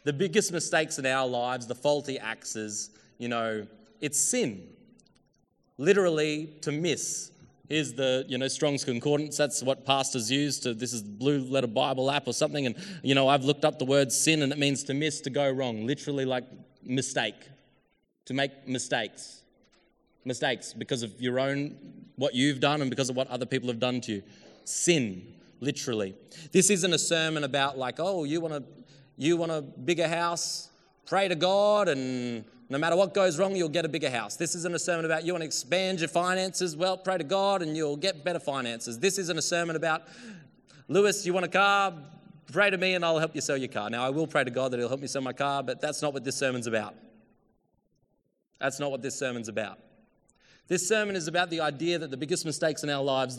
the 0.03 0.13
biggest 0.13 0.51
mistakes 0.51 0.99
in 0.99 1.05
our 1.05 1.27
lives, 1.27 1.67
the 1.67 1.75
faulty 1.75 2.17
axes, 2.19 2.91
you 3.17 3.27
know, 3.27 3.65
it's 4.01 4.19
sin. 4.19 4.67
Literally, 5.77 6.47
to 6.61 6.71
miss. 6.71 7.31
Here's 7.69 7.93
the, 7.93 8.25
you 8.27 8.37
know, 8.37 8.47
Strong's 8.47 8.83
Concordance. 8.83 9.37
That's 9.37 9.61
what 9.61 9.85
pastors 9.85 10.31
use 10.31 10.59
to, 10.61 10.73
this 10.73 10.91
is 10.91 11.03
Blue 11.03 11.39
Letter 11.39 11.67
Bible 11.67 12.09
app 12.09 12.27
or 12.27 12.33
something. 12.33 12.65
And, 12.65 12.75
you 13.03 13.13
know, 13.13 13.27
I've 13.27 13.43
looked 13.43 13.63
up 13.63 13.77
the 13.77 13.85
word 13.85 14.11
sin 14.11 14.41
and 14.41 14.51
it 14.51 14.57
means 14.57 14.83
to 14.85 14.93
miss, 14.93 15.21
to 15.21 15.29
go 15.29 15.49
wrong. 15.51 15.85
Literally 15.85 16.25
like 16.25 16.45
mistake. 16.83 17.35
To 18.25 18.33
make 18.33 18.67
mistakes. 18.67 19.43
Mistakes 20.25 20.73
because 20.73 21.03
of 21.03 21.21
your 21.21 21.39
own, 21.39 21.77
what 22.15 22.33
you've 22.33 22.59
done 22.59 22.81
and 22.81 22.89
because 22.89 23.09
of 23.09 23.15
what 23.15 23.27
other 23.27 23.45
people 23.45 23.69
have 23.69 23.79
done 23.79 24.01
to 24.01 24.13
you. 24.13 24.23
Sin, 24.65 25.21
literally. 25.59 26.15
This 26.51 26.69
isn't 26.71 26.91
a 26.91 26.99
sermon 26.99 27.43
about 27.43 27.77
like, 27.77 27.95
oh, 27.99 28.23
you 28.23 28.41
want 28.41 28.55
to 28.55 28.63
You 29.21 29.35
want 29.35 29.51
a 29.51 29.61
bigger 29.61 30.07
house? 30.07 30.69
Pray 31.05 31.27
to 31.27 31.35
God, 31.35 31.89
and 31.89 32.45
no 32.69 32.77
matter 32.77 32.95
what 32.95 33.13
goes 33.13 33.37
wrong, 33.37 33.53
you'll 33.53 33.67
get 33.67 33.83
a 33.83 33.89
bigger 33.89 34.09
house. 34.09 34.37
This 34.37 34.55
isn't 34.55 34.73
a 34.73 34.79
sermon 34.79 35.03
about 35.03 35.25
you 35.25 35.33
want 35.33 35.41
to 35.41 35.45
expand 35.45 35.99
your 35.99 36.07
finances. 36.07 36.77
Well, 36.77 36.95
pray 36.97 37.17
to 37.17 37.25
God, 37.25 37.61
and 37.61 37.75
you'll 37.75 37.97
get 37.97 38.23
better 38.23 38.39
finances. 38.39 38.97
This 38.97 39.17
isn't 39.17 39.37
a 39.37 39.41
sermon 39.41 39.75
about 39.75 40.03
Lewis, 40.87 41.25
you 41.25 41.33
want 41.33 41.45
a 41.45 41.49
car? 41.49 41.93
Pray 42.53 42.69
to 42.69 42.77
me, 42.77 42.93
and 42.93 43.03
I'll 43.03 43.19
help 43.19 43.35
you 43.35 43.41
sell 43.41 43.57
your 43.57 43.67
car. 43.67 43.89
Now, 43.89 44.05
I 44.05 44.09
will 44.09 44.25
pray 44.25 44.45
to 44.45 44.51
God 44.51 44.71
that 44.71 44.79
He'll 44.79 44.87
help 44.87 45.01
me 45.01 45.07
sell 45.07 45.21
my 45.21 45.33
car, 45.33 45.63
but 45.63 45.81
that's 45.81 46.01
not 46.01 46.13
what 46.13 46.23
this 46.23 46.37
sermon's 46.37 46.65
about. 46.65 46.95
That's 48.61 48.79
not 48.79 48.89
what 48.89 49.01
this 49.01 49.19
sermon's 49.19 49.49
about. 49.49 49.79
This 50.69 50.87
sermon 50.87 51.17
is 51.17 51.27
about 51.27 51.49
the 51.49 51.59
idea 51.59 51.99
that 51.99 52.09
the 52.09 52.17
biggest 52.17 52.45
mistakes 52.45 52.83
in 52.83 52.89
our 52.89 53.03
lives 53.03 53.37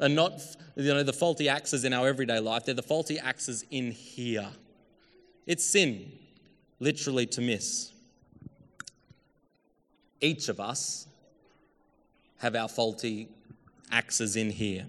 are 0.00 0.08
not 0.10 0.42
you 0.76 0.92
know, 0.92 1.02
the 1.02 1.14
faulty 1.14 1.48
axes 1.48 1.84
in 1.84 1.94
our 1.94 2.08
everyday 2.08 2.40
life, 2.40 2.66
they're 2.66 2.74
the 2.74 2.82
faulty 2.82 3.18
axes 3.18 3.64
in 3.70 3.90
here. 3.90 4.50
It's 5.46 5.64
sin, 5.64 6.10
literally 6.80 7.26
to 7.26 7.40
miss. 7.40 7.92
Each 10.20 10.48
of 10.48 10.58
us 10.58 11.06
have 12.38 12.56
our 12.56 12.68
faulty 12.68 13.28
axes 13.90 14.36
in 14.36 14.50
here. 14.50 14.86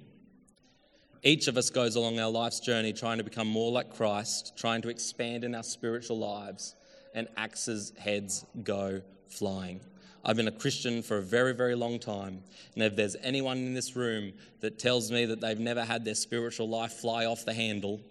Each 1.24 1.48
of 1.48 1.58
us 1.58 1.70
goes 1.70 1.96
along 1.96 2.20
our 2.20 2.30
life's 2.30 2.60
journey 2.60 2.94
trying 2.94 3.18
to 3.18 3.24
become 3.24 3.48
more 3.48 3.72
like 3.72 3.94
Christ, 3.96 4.54
trying 4.56 4.82
to 4.84 4.90
expand 4.90 5.44
in 5.44 5.56
our 5.56 5.64
spiritual 5.64 6.20
lives, 6.20 6.76
and 7.14 7.28
axes' 7.36 7.92
heads 7.98 8.46
go 8.64 9.02
flying. 9.28 9.82
I've 10.24 10.38
been 10.38 10.48
a 10.48 10.52
Christian 10.52 11.02
for 11.02 11.18
a 11.18 11.22
very, 11.22 11.54
very 11.54 11.76
long 11.76 12.00
time. 12.00 12.42
And 12.74 12.84
if 12.84 12.96
there's 12.96 13.16
anyone 13.22 13.58
in 13.58 13.74
this 13.74 13.96
room 13.96 14.34
that 14.62 14.80
tells 14.80 15.12
me 15.12 15.26
that 15.26 15.42
they've 15.42 15.60
never 15.60 15.84
had 15.84 16.06
their 16.06 16.16
spiritual 16.16 16.70
life 16.70 16.94
fly 16.94 17.26
off 17.26 17.46
the 17.46 17.54
handle, 17.54 18.02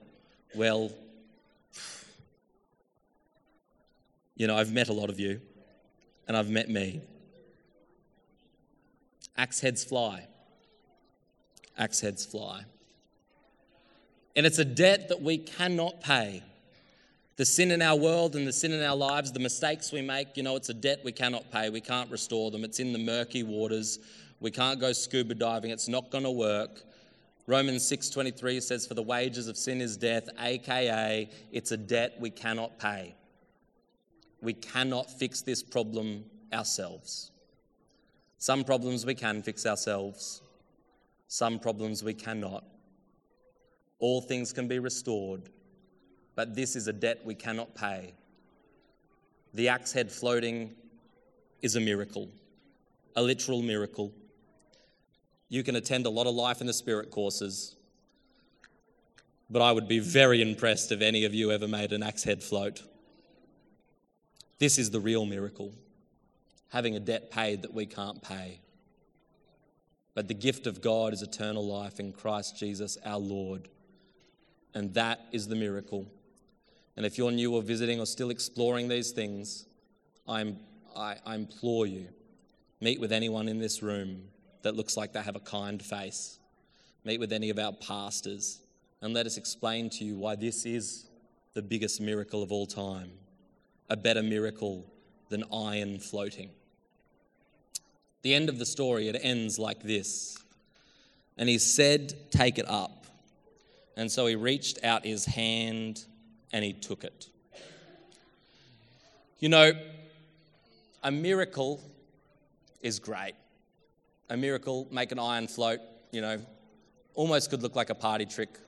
well, 0.55 0.93
you 4.37 4.47
know, 4.47 4.57
I've 4.57 4.73
met 4.73 4.89
a 4.89 4.93
lot 4.93 5.11
of 5.11 5.21
you, 5.21 5.41
and 6.27 6.37
I've 6.37 6.51
met 6.51 6.69
me. 6.69 7.03
Axe 9.37 9.61
heads 9.61 9.85
fly. 9.85 10.27
Axe 11.77 12.01
heads 12.01 12.25
fly. 12.25 12.65
And 14.37 14.47
it's 14.47 14.59
a 14.59 14.65
debt 14.65 15.09
that 15.09 15.23
we 15.23 15.39
cannot 15.39 16.01
pay. 16.01 16.43
The 17.37 17.45
sin 17.45 17.71
in 17.73 17.83
our 17.83 17.97
world 17.97 18.37
and 18.37 18.47
the 18.47 18.53
sin 18.53 18.73
in 18.73 18.83
our 18.83 18.97
lives, 18.97 19.33
the 19.33 19.41
mistakes 19.41 19.91
we 19.91 20.03
make, 20.03 20.37
you 20.37 20.43
know, 20.43 20.55
it's 20.55 20.69
a 20.69 20.75
debt 20.75 21.01
we 21.05 21.13
cannot 21.13 21.51
pay. 21.51 21.69
We 21.69 21.81
can't 21.81 22.11
restore 22.11 22.51
them. 22.51 22.65
It's 22.65 22.79
in 22.79 22.93
the 22.93 22.99
murky 22.99 23.43
waters. 23.43 23.99
We 24.41 24.51
can't 24.51 24.81
go 24.81 24.93
scuba 24.93 25.35
diving. 25.35 25.71
It's 25.71 25.89
not 25.89 26.11
going 26.11 26.25
to 26.25 26.31
work. 26.31 26.83
Romans 27.47 27.83
6:23 27.83 28.63
says 28.63 28.87
for 28.87 28.95
the 28.95 29.03
wages 29.03 29.49
of 29.49 29.57
sin 29.57 29.81
is 29.81 29.97
death, 29.97 30.29
aka 30.41 31.29
it's 31.53 31.73
a 31.73 31.77
debt 31.77 32.17
we 32.19 32.31
cannot 32.31 32.79
pay. 32.79 33.15
We 34.41 34.53
cannot 34.53 35.11
fix 35.11 35.43
this 35.43 35.63
problem 35.63 36.25
ourselves. 36.53 37.31
Some 38.39 38.65
problems 38.65 39.07
we 39.07 39.15
can 39.15 39.43
fix 39.43 39.65
ourselves. 39.65 40.43
Some 41.29 41.59
problems 41.59 42.05
we 42.05 42.15
cannot. 42.15 42.65
All 43.99 44.21
things 44.21 44.53
can 44.53 44.69
be 44.69 44.79
restored, 44.79 45.49
but 46.35 46.55
this 46.55 46.77
is 46.77 46.87
a 46.89 46.93
debt 46.93 47.21
we 47.25 47.35
cannot 47.35 47.75
pay. 47.75 48.15
The 49.55 49.69
axe 49.69 49.93
head 49.93 50.13
floating 50.13 50.75
is 51.63 51.77
a 51.77 51.81
miracle, 51.81 52.29
a 53.17 53.23
literal 53.23 53.63
miracle. 53.63 54.13
You 55.49 55.63
can 55.63 55.77
attend 55.77 56.07
a 56.07 56.11
lot 56.11 56.27
of 56.27 56.35
life 56.35 56.61
in 56.61 56.67
the 56.67 56.73
spirit 56.73 57.11
courses, 57.11 57.77
but 59.49 59.63
I 59.63 59.73
would 59.73 59.89
be 59.89 60.01
very 60.01 60.43
impressed 60.43 60.93
if 60.93 61.01
any 61.01 61.25
of 61.25 61.33
you 61.33 61.51
ever 61.51 61.69
made 61.69 61.93
an 61.93 62.03
axe 62.03 62.25
head 62.25 62.43
float. 62.43 62.83
This 64.59 64.79
is 64.79 64.91
the 64.91 65.01
real 65.01 65.27
miracle 65.27 65.73
having 66.75 66.97
a 66.97 67.01
debt 67.01 67.31
paid 67.31 67.63
that 67.63 67.73
we 67.73 67.87
can't 67.87 68.21
pay. 68.21 68.59
But 70.13 70.27
the 70.27 70.35
gift 70.35 70.67
of 70.67 70.81
God 70.81 71.13
is 71.13 71.23
eternal 71.23 71.65
life 71.65 72.01
in 72.01 72.13
Christ 72.13 72.59
Jesus 72.59 72.99
our 73.05 73.19
Lord. 73.19 73.69
And 74.75 74.93
that 74.95 75.21
is 75.31 75.47
the 75.47 75.55
miracle. 75.55 76.05
And 76.97 77.07
if 77.07 77.17
you're 77.17 77.31
new 77.31 77.55
or 77.55 77.63
visiting 77.63 78.01
or 78.01 78.07
still 78.07 78.31
exploring 78.31 78.89
these 78.89 79.13
things, 79.13 79.67
I'm, 80.27 80.59
I, 80.97 81.17
I 81.25 81.37
implore 81.37 81.87
you 81.87 82.09
meet 82.81 83.01
with 83.01 83.13
anyone 83.13 83.47
in 83.47 83.61
this 83.61 83.81
room 83.81 84.23
that 84.63 84.75
looks 84.75 84.97
like 84.97 85.13
they 85.13 85.23
have 85.23 85.37
a 85.37 85.41
kind 85.41 85.81
face. 85.81 86.41
Meet 87.05 87.21
with 87.21 87.33
any 87.33 87.51
of 87.51 87.59
our 87.59 87.73
pastors 87.73 88.59
and 89.01 89.15
let 89.15 89.27
us 89.27 89.37
explain 89.37 89.91
to 89.91 90.05
you 90.05 90.17
why 90.17 90.35
this 90.35 90.67
is 90.67 91.07
the 91.55 91.63
biggest 91.63 92.01
miracle 92.01 92.43
of 92.43 92.51
all 92.51 92.67
time 92.67 93.13
a 93.89 93.97
better 93.97 94.23
miracle 94.23 94.85
than 95.29 95.45
iron 95.53 95.99
floating. 95.99 96.51
The 98.23 98.35
end 98.35 98.49
of 98.49 98.59
the 98.59 98.67
story, 98.67 99.09
it 99.09 99.19
ends 99.21 99.59
like 99.59 99.83
this. 99.83 100.39
And 101.37 101.49
he 101.49 101.59
said, 101.59 102.15
Take 102.31 102.59
it 102.59 102.69
up. 102.69 103.07
And 103.97 104.11
so 104.11 104.27
he 104.27 104.35
reached 104.35 104.83
out 104.85 105.05
his 105.05 105.25
hand 105.25 106.05
and 106.53 106.65
he 106.65 106.73
took 106.73 107.05
it. 107.05 107.29
You 109.39 109.49
know, 109.49 109.73
a 111.03 111.11
miracle 111.11 111.81
is 112.81 112.99
great. 112.99 113.35
A 114.31 114.37
miracle, 114.37 114.89
make 114.91 115.13
an 115.13 115.19
iron 115.19 115.47
float, 115.47 115.81
you 116.13 116.21
know, 116.21 116.41
almost 117.15 117.51
could 117.51 117.63
look 117.63 117.77
like 117.77 117.91
a 117.91 117.95
party 117.95 118.25
trick. 118.25 118.59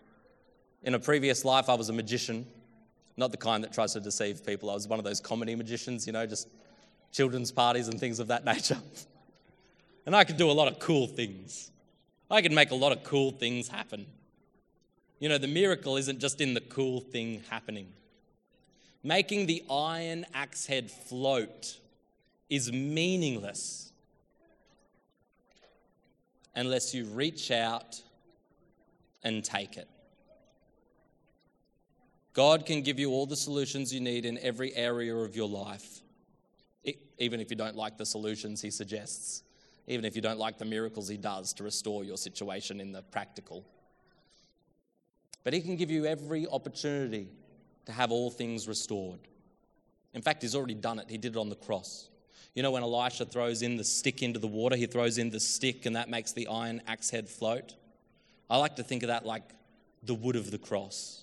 In 0.83 0.95
a 0.95 0.99
previous 0.99 1.45
life, 1.45 1.69
I 1.69 1.75
was 1.75 1.89
a 1.89 1.93
magician, 1.93 2.47
not 3.17 3.31
the 3.31 3.37
kind 3.37 3.65
that 3.65 3.73
tries 3.73 3.93
to 3.95 4.01
deceive 4.01 4.45
people. 4.45 4.71
I 4.71 4.75
was 4.75 4.87
one 4.87 4.99
of 4.99 5.05
those 5.05 5.21
comedy 5.21 5.55
magicians, 5.55 6.07
you 6.07 6.13
know, 6.13 6.27
just 6.27 6.49
children's 7.13 7.51
parties 7.51 7.89
and 7.89 7.99
things 7.99 8.19
of 8.19 8.29
that 8.29 8.45
nature. 8.53 8.79
and 10.05 10.15
I 10.15 10.25
could 10.25 10.37
do 10.37 10.51
a 10.51 10.53
lot 10.53 10.69
of 10.69 10.79
cool 10.79 11.07
things. 11.07 11.71
I 12.31 12.43
could 12.43 12.53
make 12.53 12.71
a 12.71 12.75
lot 12.75 12.93
of 12.93 13.05
cool 13.05 13.31
things 13.31 13.69
happen. 13.69 14.07
You 15.19 15.29
know, 15.29 15.39
the 15.39 15.49
miracle 15.49 15.97
isn't 15.97 16.21
just 16.21 16.41
in 16.41 16.55
the 16.55 16.61
cool 16.61 17.01
thing 17.01 17.43
happening. 17.49 17.89
Making 19.03 19.47
the 19.47 19.63
iron 19.71 20.27
axe 20.35 20.67
head 20.67 20.91
float 20.91 21.79
is 22.51 22.73
meaningless 22.73 23.93
unless 26.55 26.95
you 26.95 27.05
reach 27.05 27.51
out 27.51 28.01
and 29.23 29.45
take 29.45 29.77
it. 29.77 29.89
God 32.37 32.67
can 32.67 32.83
give 32.83 32.99
you 32.99 33.13
all 33.13 33.25
the 33.25 33.35
solutions 33.35 33.95
you 33.95 34.01
need 34.01 34.27
in 34.27 34.37
every 34.43 34.77
area 34.77 35.17
of 35.17 35.35
your 35.35 35.49
life, 35.49 36.03
even 37.17 37.41
if 37.41 37.49
you 37.49 37.57
don't 37.57 37.75
like 37.75 37.97
the 37.97 38.05
solutions 38.05 38.61
He 38.61 38.71
suggests, 38.71 39.43
even 39.87 40.05
if 40.05 40.15
you 40.15 40.21
don't 40.21 40.39
like 40.39 40.59
the 40.59 40.67
miracles 40.67 41.09
He 41.09 41.17
does 41.17 41.55
to 41.55 41.65
restore 41.65 42.05
your 42.05 42.19
situation 42.19 42.79
in 42.79 42.93
the 42.93 43.01
practical. 43.01 43.65
But 45.45 45.55
He 45.55 45.63
can 45.63 45.77
give 45.77 45.91
you 45.91 46.05
every 46.05 46.47
opportunity 46.47 47.31
to 47.87 47.93
have 47.93 48.13
all 48.13 48.31
things 48.31 48.69
restored. 48.69 49.21
In 50.13 50.21
fact, 50.21 50.43
He's 50.43 50.55
already 50.55 50.75
done 50.75 50.99
it, 50.99 51.07
He 51.09 51.17
did 51.17 51.37
it 51.37 51.39
on 51.39 51.49
the 51.49 51.57
cross. 51.57 52.11
You 52.55 52.63
know, 52.63 52.73
when 52.73 52.83
Elisha 52.83 53.25
throws 53.25 53.63
in 53.63 53.79
the 53.79 53.85
stick 53.85 54.23
into 54.23 54.39
the 54.39 54.47
water, 54.47 54.77
he 54.77 54.85
throws 54.85 55.17
in 55.17 55.31
the 55.31 55.41
stick 55.41 55.87
and 55.87 55.97
that 55.97 56.11
makes 56.11 56.33
the 56.33 56.49
iron 56.49 56.83
axe 56.87 57.09
head 57.09 57.31
float. 57.31 57.77
I 58.51 58.59
like 58.59 58.77
to 58.77 58.83
think 58.83 59.03
of 59.03 59.07
that 59.07 59.25
like 59.25 59.43
the 60.03 60.15
wood 60.15 60.37
of 60.37 60.51
the 60.51 60.59
cross 60.59 61.23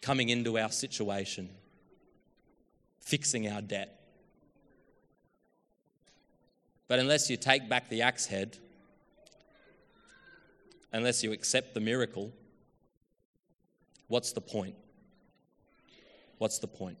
coming 0.00 0.28
into 0.28 0.58
our 0.58 0.70
situation, 0.70 1.48
fixing 3.00 3.48
our 3.48 3.60
debt. 3.60 4.00
But 6.88 6.98
unless 6.98 7.30
you 7.30 7.36
take 7.36 7.68
back 7.68 7.88
the 7.88 8.02
axe 8.02 8.26
head, 8.26 8.58
unless 10.92 11.22
you 11.22 11.32
accept 11.32 11.74
the 11.74 11.80
miracle, 11.80 12.32
what's 14.08 14.32
the 14.32 14.40
point? 14.40 14.74
What's 16.38 16.58
the 16.58 16.66
point? 16.66 16.98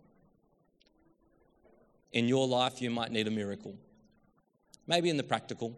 In 2.12 2.28
your 2.28 2.46
life, 2.46 2.82
you 2.82 2.90
might 2.90 3.10
need 3.10 3.26
a 3.26 3.30
miracle. 3.30 3.74
Maybe 4.86 5.10
in 5.10 5.16
the 5.16 5.22
practical. 5.22 5.76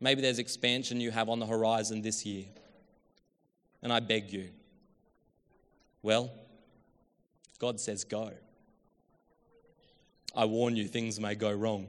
Maybe 0.00 0.20
there's 0.20 0.38
expansion 0.38 1.00
you 1.00 1.10
have 1.10 1.28
on 1.28 1.38
the 1.38 1.46
horizon 1.46 2.02
this 2.02 2.26
year. 2.26 2.44
And 3.82 3.92
I 3.92 4.00
beg 4.00 4.32
you, 4.32 4.48
well, 6.02 6.30
God 7.58 7.80
says, 7.80 8.04
Go. 8.04 8.32
I 10.36 10.44
warn 10.46 10.74
you, 10.74 10.88
things 10.88 11.20
may 11.20 11.34
go 11.34 11.52
wrong. 11.52 11.86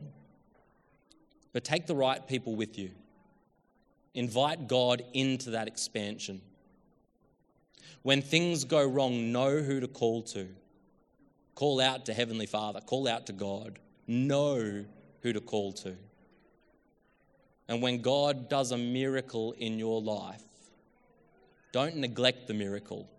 But 1.51 1.63
take 1.63 1.87
the 1.87 1.95
right 1.95 2.25
people 2.27 2.55
with 2.55 2.77
you. 2.77 2.91
Invite 4.13 4.67
God 4.67 5.03
into 5.13 5.51
that 5.51 5.67
expansion. 5.67 6.41
When 8.03 8.21
things 8.21 8.65
go 8.65 8.85
wrong, 8.85 9.31
know 9.31 9.61
who 9.61 9.79
to 9.79 9.87
call 9.87 10.21
to. 10.23 10.47
Call 11.55 11.81
out 11.81 12.05
to 12.05 12.13
Heavenly 12.13 12.45
Father, 12.45 12.81
call 12.81 13.07
out 13.07 13.25
to 13.27 13.33
God. 13.33 13.79
Know 14.07 14.85
who 15.21 15.33
to 15.33 15.41
call 15.41 15.73
to. 15.73 15.95
And 17.67 17.81
when 17.81 18.01
God 18.01 18.47
does 18.47 18.71
a 18.71 18.77
miracle 18.77 19.53
in 19.53 19.79
your 19.79 20.01
life, 20.01 20.43
don't 21.71 21.95
neglect 21.97 22.47
the 22.47 22.53
miracle. 22.53 23.09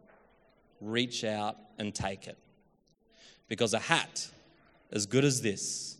Reach 0.80 1.24
out 1.24 1.56
and 1.78 1.94
take 1.94 2.26
it. 2.26 2.38
Because 3.48 3.74
a 3.74 3.78
hat 3.78 4.28
as 4.92 5.06
good 5.06 5.24
as 5.24 5.42
this 5.42 5.98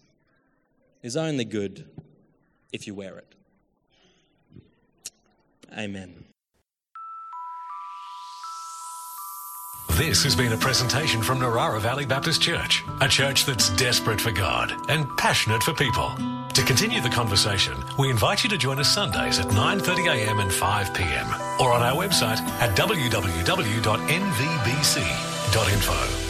is 1.03 1.17
only 1.17 1.45
good 1.45 1.89
if 2.73 2.87
you 2.87 2.95
wear 2.95 3.17
it. 3.19 3.35
Amen. 5.77 6.25
This 9.97 10.23
has 10.25 10.37
been 10.37 10.53
a 10.53 10.57
presentation 10.59 11.23
from 11.23 11.39
Narara 11.39 11.81
Valley 11.81 12.05
Baptist 12.05 12.43
Church, 12.43 12.83
a 13.01 13.09
church 13.09 13.47
that's 13.47 13.71
desperate 13.77 14.21
for 14.21 14.31
God 14.31 14.71
and 14.91 15.07
passionate 15.17 15.63
for 15.63 15.73
people. 15.73 16.11
To 16.53 16.63
continue 16.63 17.01
the 17.01 17.09
conversation, 17.09 17.75
we 17.99 18.11
invite 18.11 18.45
you 18.45 18.51
to 18.51 18.59
join 18.59 18.79
us 18.79 18.93
Sundays 18.93 19.39
at 19.39 19.47
9:30 19.47 20.09
a.m. 20.13 20.39
and 20.41 20.53
5 20.53 20.93
p.m. 20.93 21.27
or 21.61 21.73
on 21.73 21.83
our 21.83 21.97
website 21.97 22.41
at 22.61 22.77
Dot 25.53 25.69
info. 25.69 26.26